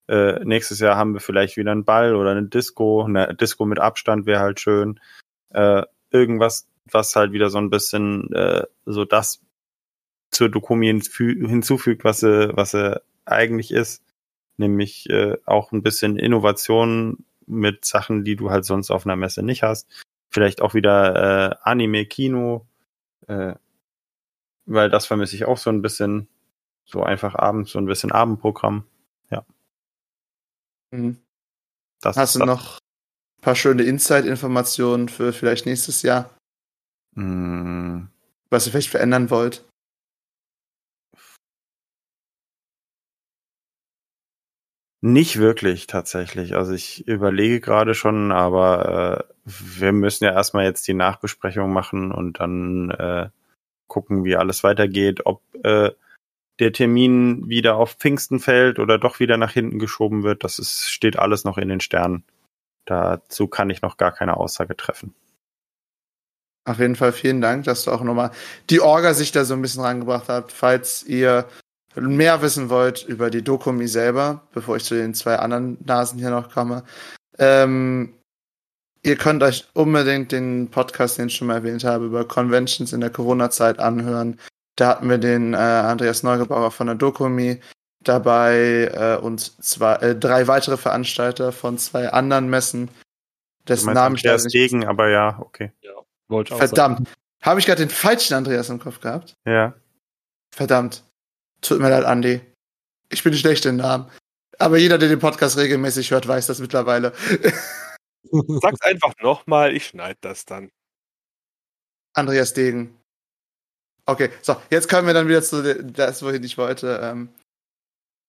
[0.09, 3.05] Äh, nächstes Jahr haben wir vielleicht wieder einen Ball oder eine Disco.
[3.05, 4.99] Eine Disco mit Abstand wäre halt schön.
[5.51, 9.43] Äh, irgendwas, was halt wieder so ein bisschen äh, so das
[10.33, 14.03] zur Dokumi hinfü- hinzufügt, was sie, was sie eigentlich ist.
[14.57, 19.43] Nämlich äh, auch ein bisschen Innovation mit Sachen, die du halt sonst auf einer Messe
[19.43, 19.89] nicht hast.
[20.31, 22.67] Vielleicht auch wieder äh, Anime, Kino,
[23.29, 23.55] äh,
[24.67, 26.29] weil das vermisse ich auch so ein bisschen.
[26.85, 28.85] So einfach abends, so ein bisschen Abendprogramm.
[30.91, 31.17] Mhm.
[32.03, 32.79] Das Hast du das- noch
[33.39, 36.31] ein paar schöne Insight-Informationen für vielleicht nächstes Jahr,
[37.15, 38.09] Mm,
[38.51, 39.65] was ihr vielleicht verändern wollt?
[45.05, 46.55] Nicht wirklich tatsächlich.
[46.55, 52.13] Also ich überlege gerade schon, aber äh, wir müssen ja erstmal jetzt die Nachbesprechung machen
[52.13, 53.29] und dann äh,
[53.89, 55.91] gucken, wie alles weitergeht, ob äh,
[56.61, 60.45] der Termin wieder auf Pfingsten fällt oder doch wieder nach hinten geschoben wird.
[60.45, 62.23] Das ist, steht alles noch in den Sternen.
[62.85, 65.17] Dazu kann ich noch gar keine Aussage treffen.
[66.65, 68.31] Auf jeden Fall vielen Dank, dass du auch nochmal
[68.71, 70.53] die Orga sich da so ein bisschen rangebracht habt.
[70.53, 71.49] Falls ihr
[71.97, 76.31] mehr wissen wollt über die Dokumi selber, bevor ich zu den zwei anderen Nasen hier
[76.31, 76.85] noch komme,
[77.39, 78.15] ähm,
[79.03, 83.01] ihr könnt euch unbedingt den Podcast, den ich schon mal erwähnt habe, über Conventions in
[83.01, 84.39] der Corona-Zeit anhören.
[84.77, 87.61] Da hatten wir den äh, Andreas Neugebauer von der Dokumi
[88.01, 92.89] dabei äh, und zwei, äh, drei weitere Veranstalter von zwei anderen Messen,
[93.69, 95.73] dessen Namen ich nicht Degen, aber ja, okay.
[96.29, 96.75] Wollte ich auch sagen.
[96.75, 97.09] Verdammt.
[97.43, 99.37] Habe ich gerade den falschen Andreas im Kopf gehabt?
[99.45, 99.75] Ja.
[100.55, 101.05] Verdammt.
[101.63, 102.41] Tut mir leid, Andi.
[103.09, 104.11] Ich bin schlecht in Namen.
[104.59, 107.13] Aber jeder, der den Podcast regelmäßig hört, weiß das mittlerweile.
[108.31, 110.71] Sag's einfach nochmal, ich schneide das dann.
[112.15, 112.99] Andreas Degen.
[114.07, 117.01] Okay, so, jetzt kommen wir dann wieder zu das, wohin ich wollte.
[117.03, 117.29] Ähm,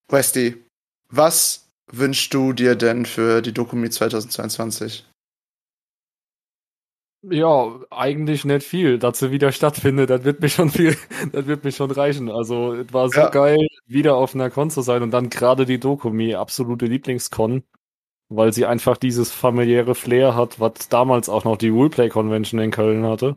[0.08, 0.64] Westy,
[1.08, 5.04] was wünschst du dir denn für die Dokumi 2022?
[7.30, 8.98] Ja, eigentlich nicht viel.
[8.98, 10.96] Dass sie wieder stattfindet, das wird mir schon viel,
[11.32, 12.30] das wird mir schon reichen.
[12.30, 13.28] Also, es war so Ja.
[13.30, 17.62] geil, wieder auf einer Con zu sein und dann gerade die Dokumi, absolute Lieblingscon,
[18.30, 22.70] weil sie einfach dieses familiäre Flair hat, was damals auch noch die Roleplay Convention in
[22.72, 23.36] Köln hatte.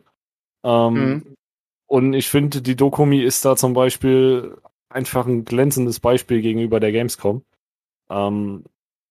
[0.64, 1.34] Ähm, Mhm.
[1.88, 4.58] Und ich finde, die Dokumi ist da zum Beispiel
[4.90, 7.44] einfach ein glänzendes Beispiel gegenüber der Gamescom.
[8.10, 8.64] Ähm,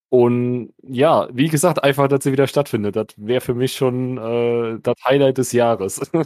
[0.10, 2.96] und ja, wie gesagt, einfach, dass sie wieder stattfindet.
[2.96, 6.02] Das wäre für mich schon äh, das Highlight des Jahres.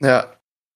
[0.00, 0.32] Ja,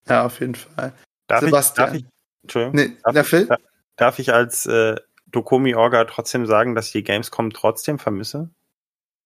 [0.09, 0.93] ja, auf jeden Fall.
[1.29, 1.95] Darf Sebastian.
[1.95, 2.07] ich, darf ich,
[2.43, 3.47] Entschuldigung, Nee, darf, der Phil?
[3.47, 3.61] darf,
[3.97, 8.51] darf ich als äh, Dokomi-Orga trotzdem sagen, dass ich die Gamescom trotzdem vermisse?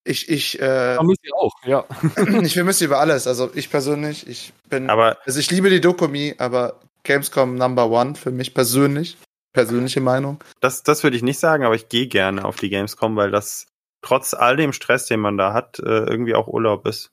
[0.04, 1.84] Ich, ich, äh, Vermisse ich auch, ja.
[2.42, 3.26] ich vermisse über alles.
[3.26, 8.14] Also ich persönlich, ich bin, Aber also ich liebe die Dokumi, aber Gamescom Number One
[8.14, 9.16] für mich persönlich.
[9.57, 10.38] Persönliche Meinung.
[10.61, 13.66] das, das würde ich nicht sagen, aber ich gehe gerne auf die Gamescom, weil das
[14.02, 17.11] trotz all dem Stress, den man da hat, äh, irgendwie auch Urlaub ist.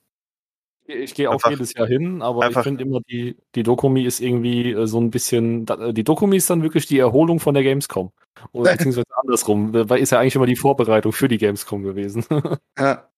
[0.86, 4.04] Ich gehe auch Einfach- jedes Jahr hin, aber einfach- ich finde immer, die, die Dokumi
[4.04, 7.54] ist irgendwie äh, so ein bisschen, äh, die Dokumi ist dann wirklich die Erholung von
[7.54, 8.12] der Gamescom.
[8.52, 12.26] Oder beziehungsweise andersrum, weil ist ja eigentlich immer die Vorbereitung für die Gamescom gewesen.
[12.78, 13.08] Ja.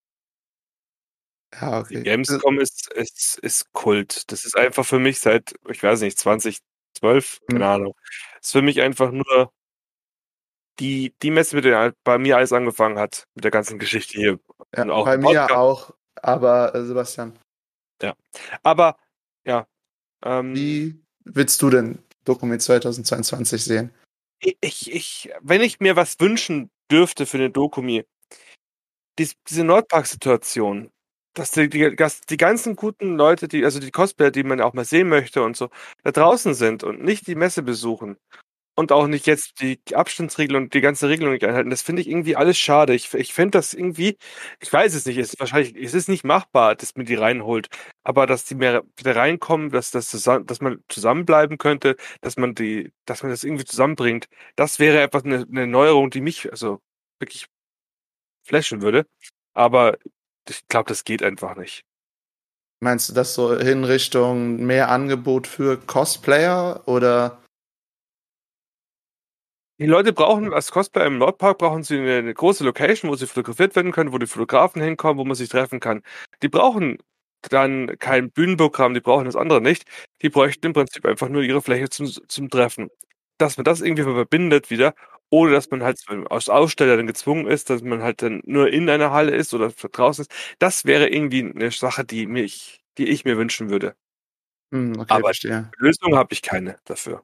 [1.60, 2.02] Ja, Die okay.
[2.04, 4.30] Gamescom ist, ist, ist Kult.
[4.30, 7.70] Das ist einfach für mich seit, ich weiß nicht, 2012, keine Hm.
[7.72, 7.94] Ahnung.
[8.46, 9.52] Ist für mich einfach nur
[10.78, 14.38] die, die Messe, mit der bei mir alles angefangen hat, mit der ganzen Geschichte hier.
[14.76, 15.50] Ja, bei mir Podcast.
[15.50, 17.36] auch, aber äh, Sebastian,
[18.62, 18.96] Aber,
[19.44, 19.66] ja.
[20.24, 23.92] Ähm, wie willst du denn Dokumi 2022 sehen?
[24.38, 28.04] ich, ich, wenn ich mir was wünschen dürfte für eine Dokumi,
[29.18, 30.92] dies, diese Nordpark-Situation,
[31.36, 34.74] dass die, die, dass die ganzen guten Leute, die, also die Cosplayer, die man auch
[34.74, 35.68] mal sehen möchte und so,
[36.02, 38.16] da draußen sind und nicht die Messe besuchen
[38.76, 42.08] und auch nicht jetzt die Abstandsregelung und die ganze Regelung nicht einhalten, das finde ich
[42.08, 42.94] irgendwie alles schade.
[42.94, 44.18] Ich, ich fände das irgendwie,
[44.60, 47.68] ich weiß es nicht, es ist wahrscheinlich, es ist nicht machbar, dass man die reinholt,
[48.04, 52.54] aber dass die mehr wieder reinkommen, dass, das zusammen, dass man zusammenbleiben könnte, dass man
[52.54, 54.26] die, dass man das irgendwie zusammenbringt,
[54.56, 56.80] das wäre einfach eine, eine Neuerung, die mich also
[57.20, 57.46] wirklich
[58.46, 59.06] flashen würde.
[59.54, 59.96] Aber
[60.50, 61.84] ich glaube, das geht einfach nicht.
[62.80, 67.42] Meinst du das so in Richtung mehr Angebot für Cosplayer oder?
[69.78, 73.26] Die Leute brauchen als Cosplayer im Nordpark brauchen sie eine, eine große Location, wo sie
[73.26, 76.02] fotografiert werden können, wo die Fotografen hinkommen, wo man sich treffen kann.
[76.42, 76.98] Die brauchen
[77.48, 79.84] dann kein Bühnenprogramm, die brauchen das andere nicht.
[80.22, 82.90] Die bräuchten im Prinzip einfach nur ihre Fläche zum, zum Treffen.
[83.38, 84.94] Dass man das irgendwie verbindet wieder,
[85.30, 85.98] ohne dass man halt
[86.30, 89.70] als Aussteller dann gezwungen ist, dass man halt dann nur in einer Halle ist oder
[89.70, 90.32] draußen ist.
[90.58, 93.94] Das wäre irgendwie eine Sache, die mich, die ich mir wünschen würde.
[94.72, 95.70] Hm, okay, Aber- verstehe.
[95.78, 97.22] Lösung habe ich keine dafür.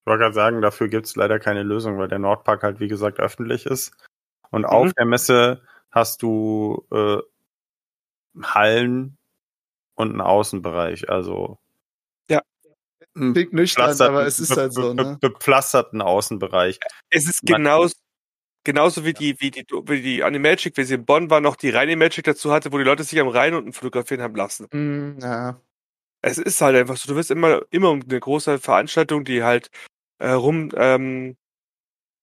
[0.00, 2.88] Ich wollte gerade sagen, dafür gibt es leider keine Lösung, weil der Nordpark halt, wie
[2.88, 3.92] gesagt, öffentlich ist.
[4.50, 7.18] Und auf der Messe hast du äh,
[8.42, 9.16] Hallen
[9.94, 11.58] und einen Außenbereich, also
[13.14, 15.18] Klingt nüchtern, aber es ist halt so, ne?
[15.20, 16.80] be- bepflasterten Außenbereich.
[17.10, 17.94] Es ist genauso,
[18.64, 21.70] genauso wie die, wie die, wie die Animagic, wie sie in Bonn war, noch die
[21.70, 24.66] reine Magic dazu hatte, wo die Leute sich am Rhein unten fotografieren haben lassen.
[24.70, 25.60] Hm, ja.
[26.22, 29.70] Es ist halt einfach so, du wirst immer, immer um eine große Veranstaltung, die halt
[30.18, 31.36] äh, rum, ähm,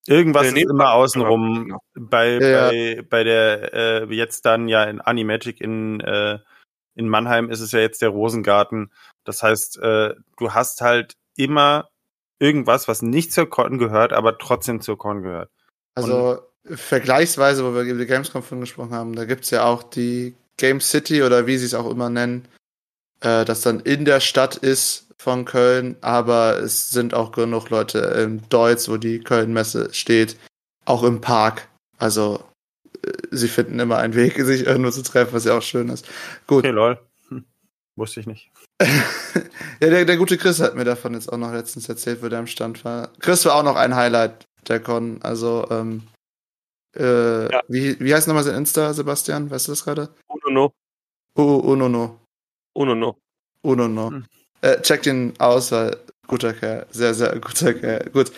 [0.07, 1.65] Irgendwas Der ist immer außenrum.
[1.65, 1.79] Genau.
[1.93, 2.69] Bei, Ja.
[2.69, 6.39] bei, bei der, äh, jetzt dann ja in Animagic in, äh,
[6.95, 8.91] in Mannheim ist es ja jetzt der Rosengarten.
[9.23, 11.89] Das heißt, äh, du hast halt immer
[12.39, 15.49] irgendwas, was nicht zur Con gehört, aber trotzdem zur Con gehört.
[15.95, 20.35] Also vergleichsweise, wo wir über die Gamescom von gesprochen haben, da gibt's ja auch die
[20.57, 22.47] Game City oder wie sie es auch immer nennen,
[23.21, 27.99] äh, das dann in der Stadt ist von Köln, aber es sind auch genug Leute
[27.99, 30.37] im Deutz, wo die Köln-Messe steht,
[30.85, 31.67] auch im Park.
[31.97, 32.43] Also
[33.31, 36.05] sie finden immer einen Weg, sich irgendwo zu treffen, was ja auch schön ist.
[36.47, 36.59] Gut.
[36.59, 36.99] Okay, lol.
[37.29, 37.45] Hm.
[37.95, 38.51] Wusste ich nicht.
[38.81, 42.39] ja, der, der gute Chris hat mir davon jetzt auch noch letztens erzählt, wo der
[42.39, 43.09] am Stand war.
[43.19, 45.21] Chris war auch noch ein Highlight der Con.
[45.21, 46.03] Also, ähm,
[46.97, 47.61] äh, Ja.
[47.67, 49.49] wie, wie heißt nochmal sein Insta, Sebastian?
[49.51, 50.09] Weißt du das gerade?
[50.27, 50.73] Uno no,
[51.37, 52.19] Uh, uno no.
[52.73, 53.17] uno no.
[53.61, 54.09] Uno no.
[54.09, 54.25] Hm.
[54.61, 55.97] Äh, checkt ihn aus, weil
[56.27, 56.85] guter Kerl.
[56.91, 58.09] Sehr, sehr guter Kerl.
[58.11, 58.31] Gut.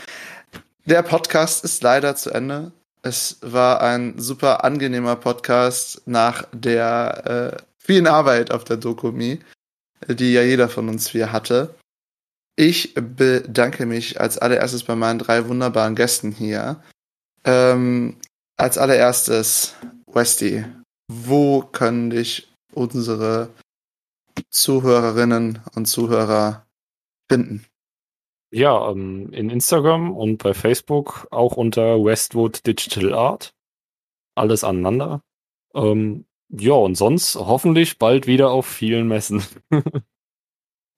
[0.85, 2.71] Der Podcast ist leider zu Ende.
[3.05, 9.39] Es war ein super angenehmer Podcast nach der äh, vielen Arbeit auf der Dokumi,
[10.07, 11.75] die ja jeder von uns vier hatte.
[12.55, 16.81] Ich bedanke mich als allererstes bei meinen drei wunderbaren Gästen hier.
[17.43, 18.21] Ähm,
[18.55, 19.73] als allererstes,
[20.07, 20.63] Westy,
[21.11, 23.49] wo können dich unsere
[24.49, 26.65] Zuhörerinnen und Zuhörer
[27.29, 27.65] finden?
[28.55, 33.55] Ja, ähm, in Instagram und bei Facebook auch unter Westwood Digital Art.
[34.35, 35.23] Alles aneinander.
[35.73, 39.41] Ähm, ja, und sonst hoffentlich bald wieder auf vielen Messen.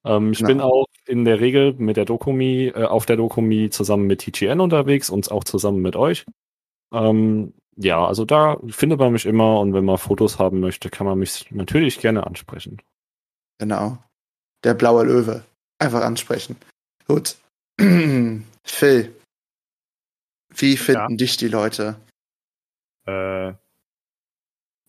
[0.04, 0.48] ähm, ich Genau.
[0.48, 4.60] bin auch in der Regel mit der Dokumi, äh, auf der Dokumi zusammen mit TGN
[4.60, 6.26] unterwegs und auch zusammen mit euch.
[6.92, 11.06] Ähm, ja, also da findet man mich immer und wenn man Fotos haben möchte, kann
[11.06, 12.82] man mich natürlich gerne ansprechen.
[13.58, 13.96] Genau.
[14.62, 15.44] Der blaue Löwe.
[15.78, 16.56] Einfach ansprechen.
[17.06, 17.36] Gut.
[17.78, 19.14] Phil,
[20.48, 21.96] wie finden dich die Leute?
[23.04, 23.52] Äh,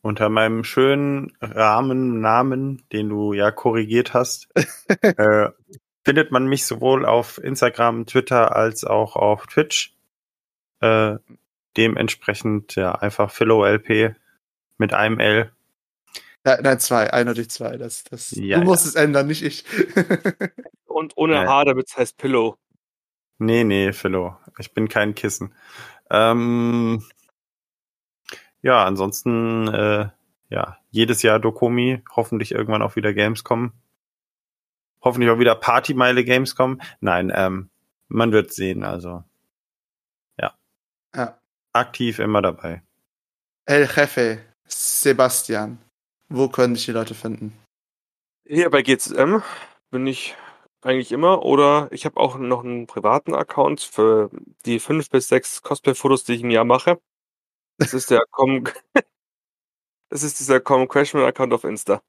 [0.02, 4.48] unter meinem schönen Rahmennamen, den du ja korrigiert hast,
[5.02, 5.50] äh,
[6.06, 9.94] findet man mich sowohl auf Instagram, Twitter als auch auf Twitch.
[10.80, 11.18] Äh,
[11.76, 14.16] dementsprechend ja einfach PhilOLP
[14.78, 15.52] mit einem L.
[16.46, 17.76] Nein, nein, zwei, eindeutig zwei.
[17.76, 18.90] Das, das, Ja, du musst ja.
[18.90, 19.66] es ändern, nicht ich.
[20.86, 21.48] Und ohne Ja.
[21.48, 22.58] H, damit es heißt Pillow.
[23.40, 24.38] Nee, nee, Philo.
[24.58, 25.54] Ich bin kein Kissen.
[26.10, 27.04] Ähm,
[28.62, 30.10] ja, ansonsten, äh,
[30.50, 33.74] ja, jedes Jahr Dokumi, hoffentlich irgendwann auch wieder Gamescom.
[35.02, 36.82] Hoffentlich auch wieder Partymeile Gamescom.
[37.00, 37.70] Nein, ähm,
[38.08, 39.24] man wird sehen, also
[41.18, 41.40] ja.
[41.74, 42.82] aktiv immer dabei.
[43.66, 45.80] El Jefe, Sebastian,
[46.30, 47.58] wo können dich die Leute finden?
[48.46, 49.42] Hier bei GZM
[49.92, 50.36] bin ich
[50.82, 54.30] eigentlich immer oder ich habe auch noch einen privaten Account für
[54.66, 57.00] die fünf bis sechs Cosplay-Fotos, die ich im Jahr mache.
[57.78, 58.64] Das ist der Com
[60.10, 62.02] Das ist dieser Com Crashman Account auf Insta.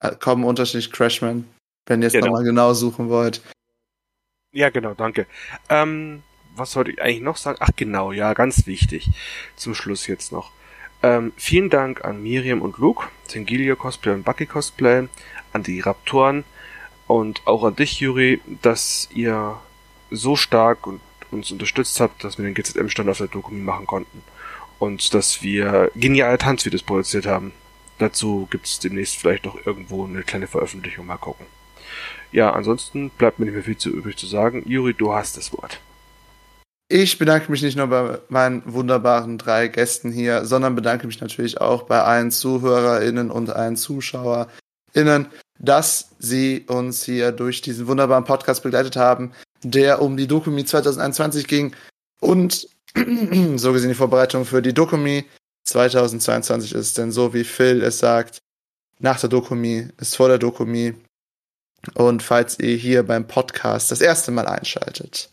[0.00, 1.48] Äh, Kommen unterschiedlich Crashman,
[1.86, 2.26] wenn ihr jetzt Genau.
[2.26, 3.42] nochmal genau suchen wollt.
[4.52, 5.26] Ja, genau, danke.
[5.68, 6.22] Ähm,
[6.56, 7.58] was sollte ich eigentlich noch sagen?
[7.60, 9.10] Ach genau, ja, ganz wichtig.
[9.56, 10.50] Zum Schluss jetzt noch.
[11.02, 15.06] Ähm, vielen Dank an Miriam und Luke, Tengilio Cosplay und Bucky Cosplay,
[15.52, 16.44] an die Raptoren
[17.08, 19.56] und auch an dich, Juri, dass ihr
[20.10, 21.00] so stark und
[21.30, 24.22] uns unterstützt habt, dass wir den GZM-Stand auf der Dokumi machen konnten.
[24.78, 27.52] Und dass wir geniale Tanzvideos produziert haben.
[27.98, 31.06] Dazu gibt es demnächst vielleicht noch irgendwo eine kleine Veröffentlichung.
[31.06, 31.46] Mal gucken.
[32.30, 34.62] Ja, ansonsten bleibt mir nicht mehr viel zu übrig zu sagen.
[34.66, 35.80] Juri, du hast das Wort.
[36.90, 41.60] Ich bedanke mich nicht nur bei meinen wunderbaren drei Gästen hier, sondern bedanke mich natürlich
[41.60, 43.76] auch bei allen ZuhörerInnen und allen
[44.98, 45.26] ZuschauerInnen,
[45.58, 49.32] dass sie uns hier durch diesen wunderbaren Podcast begleitet haben,
[49.62, 51.74] der um die Dokumi 2021 ging
[52.20, 52.68] und
[53.56, 55.24] so gesehen die Vorbereitung für die Dokumi
[55.64, 56.98] 2022 ist.
[56.98, 58.38] Denn so wie Phil es sagt,
[59.00, 60.94] nach der Dokumi ist vor der Dokumi.
[61.94, 65.30] Und falls ihr hier beim Podcast das erste Mal einschaltet,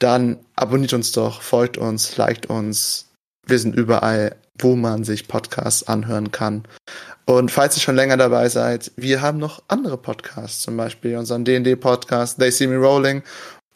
[0.00, 3.08] dann abonniert uns doch, folgt uns, liked uns.
[3.46, 6.64] Wir sind überall, wo man sich Podcasts anhören kann.
[7.26, 11.44] Und falls ihr schon länger dabei seid, wir haben noch andere Podcasts, zum Beispiel unseren
[11.44, 13.22] D&D-Podcast They See Me Rolling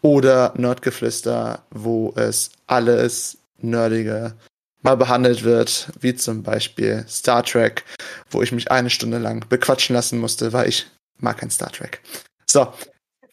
[0.03, 4.35] oder Nerdgeflüster, wo es alles Nerdige
[4.83, 7.85] mal behandelt wird, wie zum Beispiel Star Trek,
[8.31, 10.87] wo ich mich eine Stunde lang bequatschen lassen musste, weil ich
[11.19, 12.01] mag kein Star Trek.
[12.47, 12.73] So,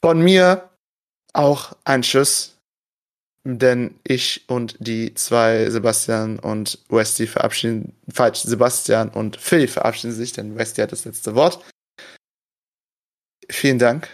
[0.02, 0.70] von mir
[1.34, 2.58] auch ein Tschüss,
[3.44, 10.34] denn ich und die zwei Sebastian und Westy verabschieden, falsch, Sebastian und Phil verabschieden sich,
[10.34, 11.64] denn Westy hat das letzte Wort.
[13.50, 14.08] Vielen Dank.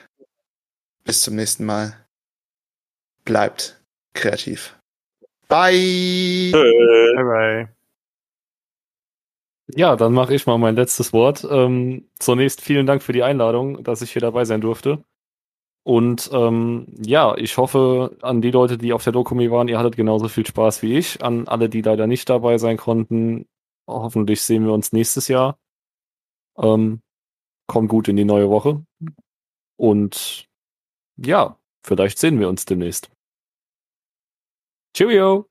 [1.03, 2.05] Bis zum nächsten Mal.
[3.25, 3.79] Bleibt
[4.13, 4.77] kreativ.
[5.47, 6.51] Bye.
[6.51, 7.77] Bye bye.
[9.75, 11.45] Ja, dann mache ich mal mein letztes Wort.
[11.49, 15.03] Ähm, zunächst vielen Dank für die Einladung, dass ich hier dabei sein durfte.
[15.88, 19.95] Und ähm, ja, ich hoffe an die Leute, die auf der Dokumi waren, ihr hattet
[19.95, 21.23] genauso viel Spaß wie ich.
[21.23, 23.47] An alle, die leider nicht dabei sein konnten,
[23.88, 25.57] hoffentlich sehen wir uns nächstes Jahr.
[26.57, 27.01] Ähm,
[27.68, 28.85] kommt gut in die neue Woche.
[29.77, 30.49] Und
[31.15, 33.09] ja, vielleicht sehen wir uns demnächst.
[34.93, 35.47] Cheerio!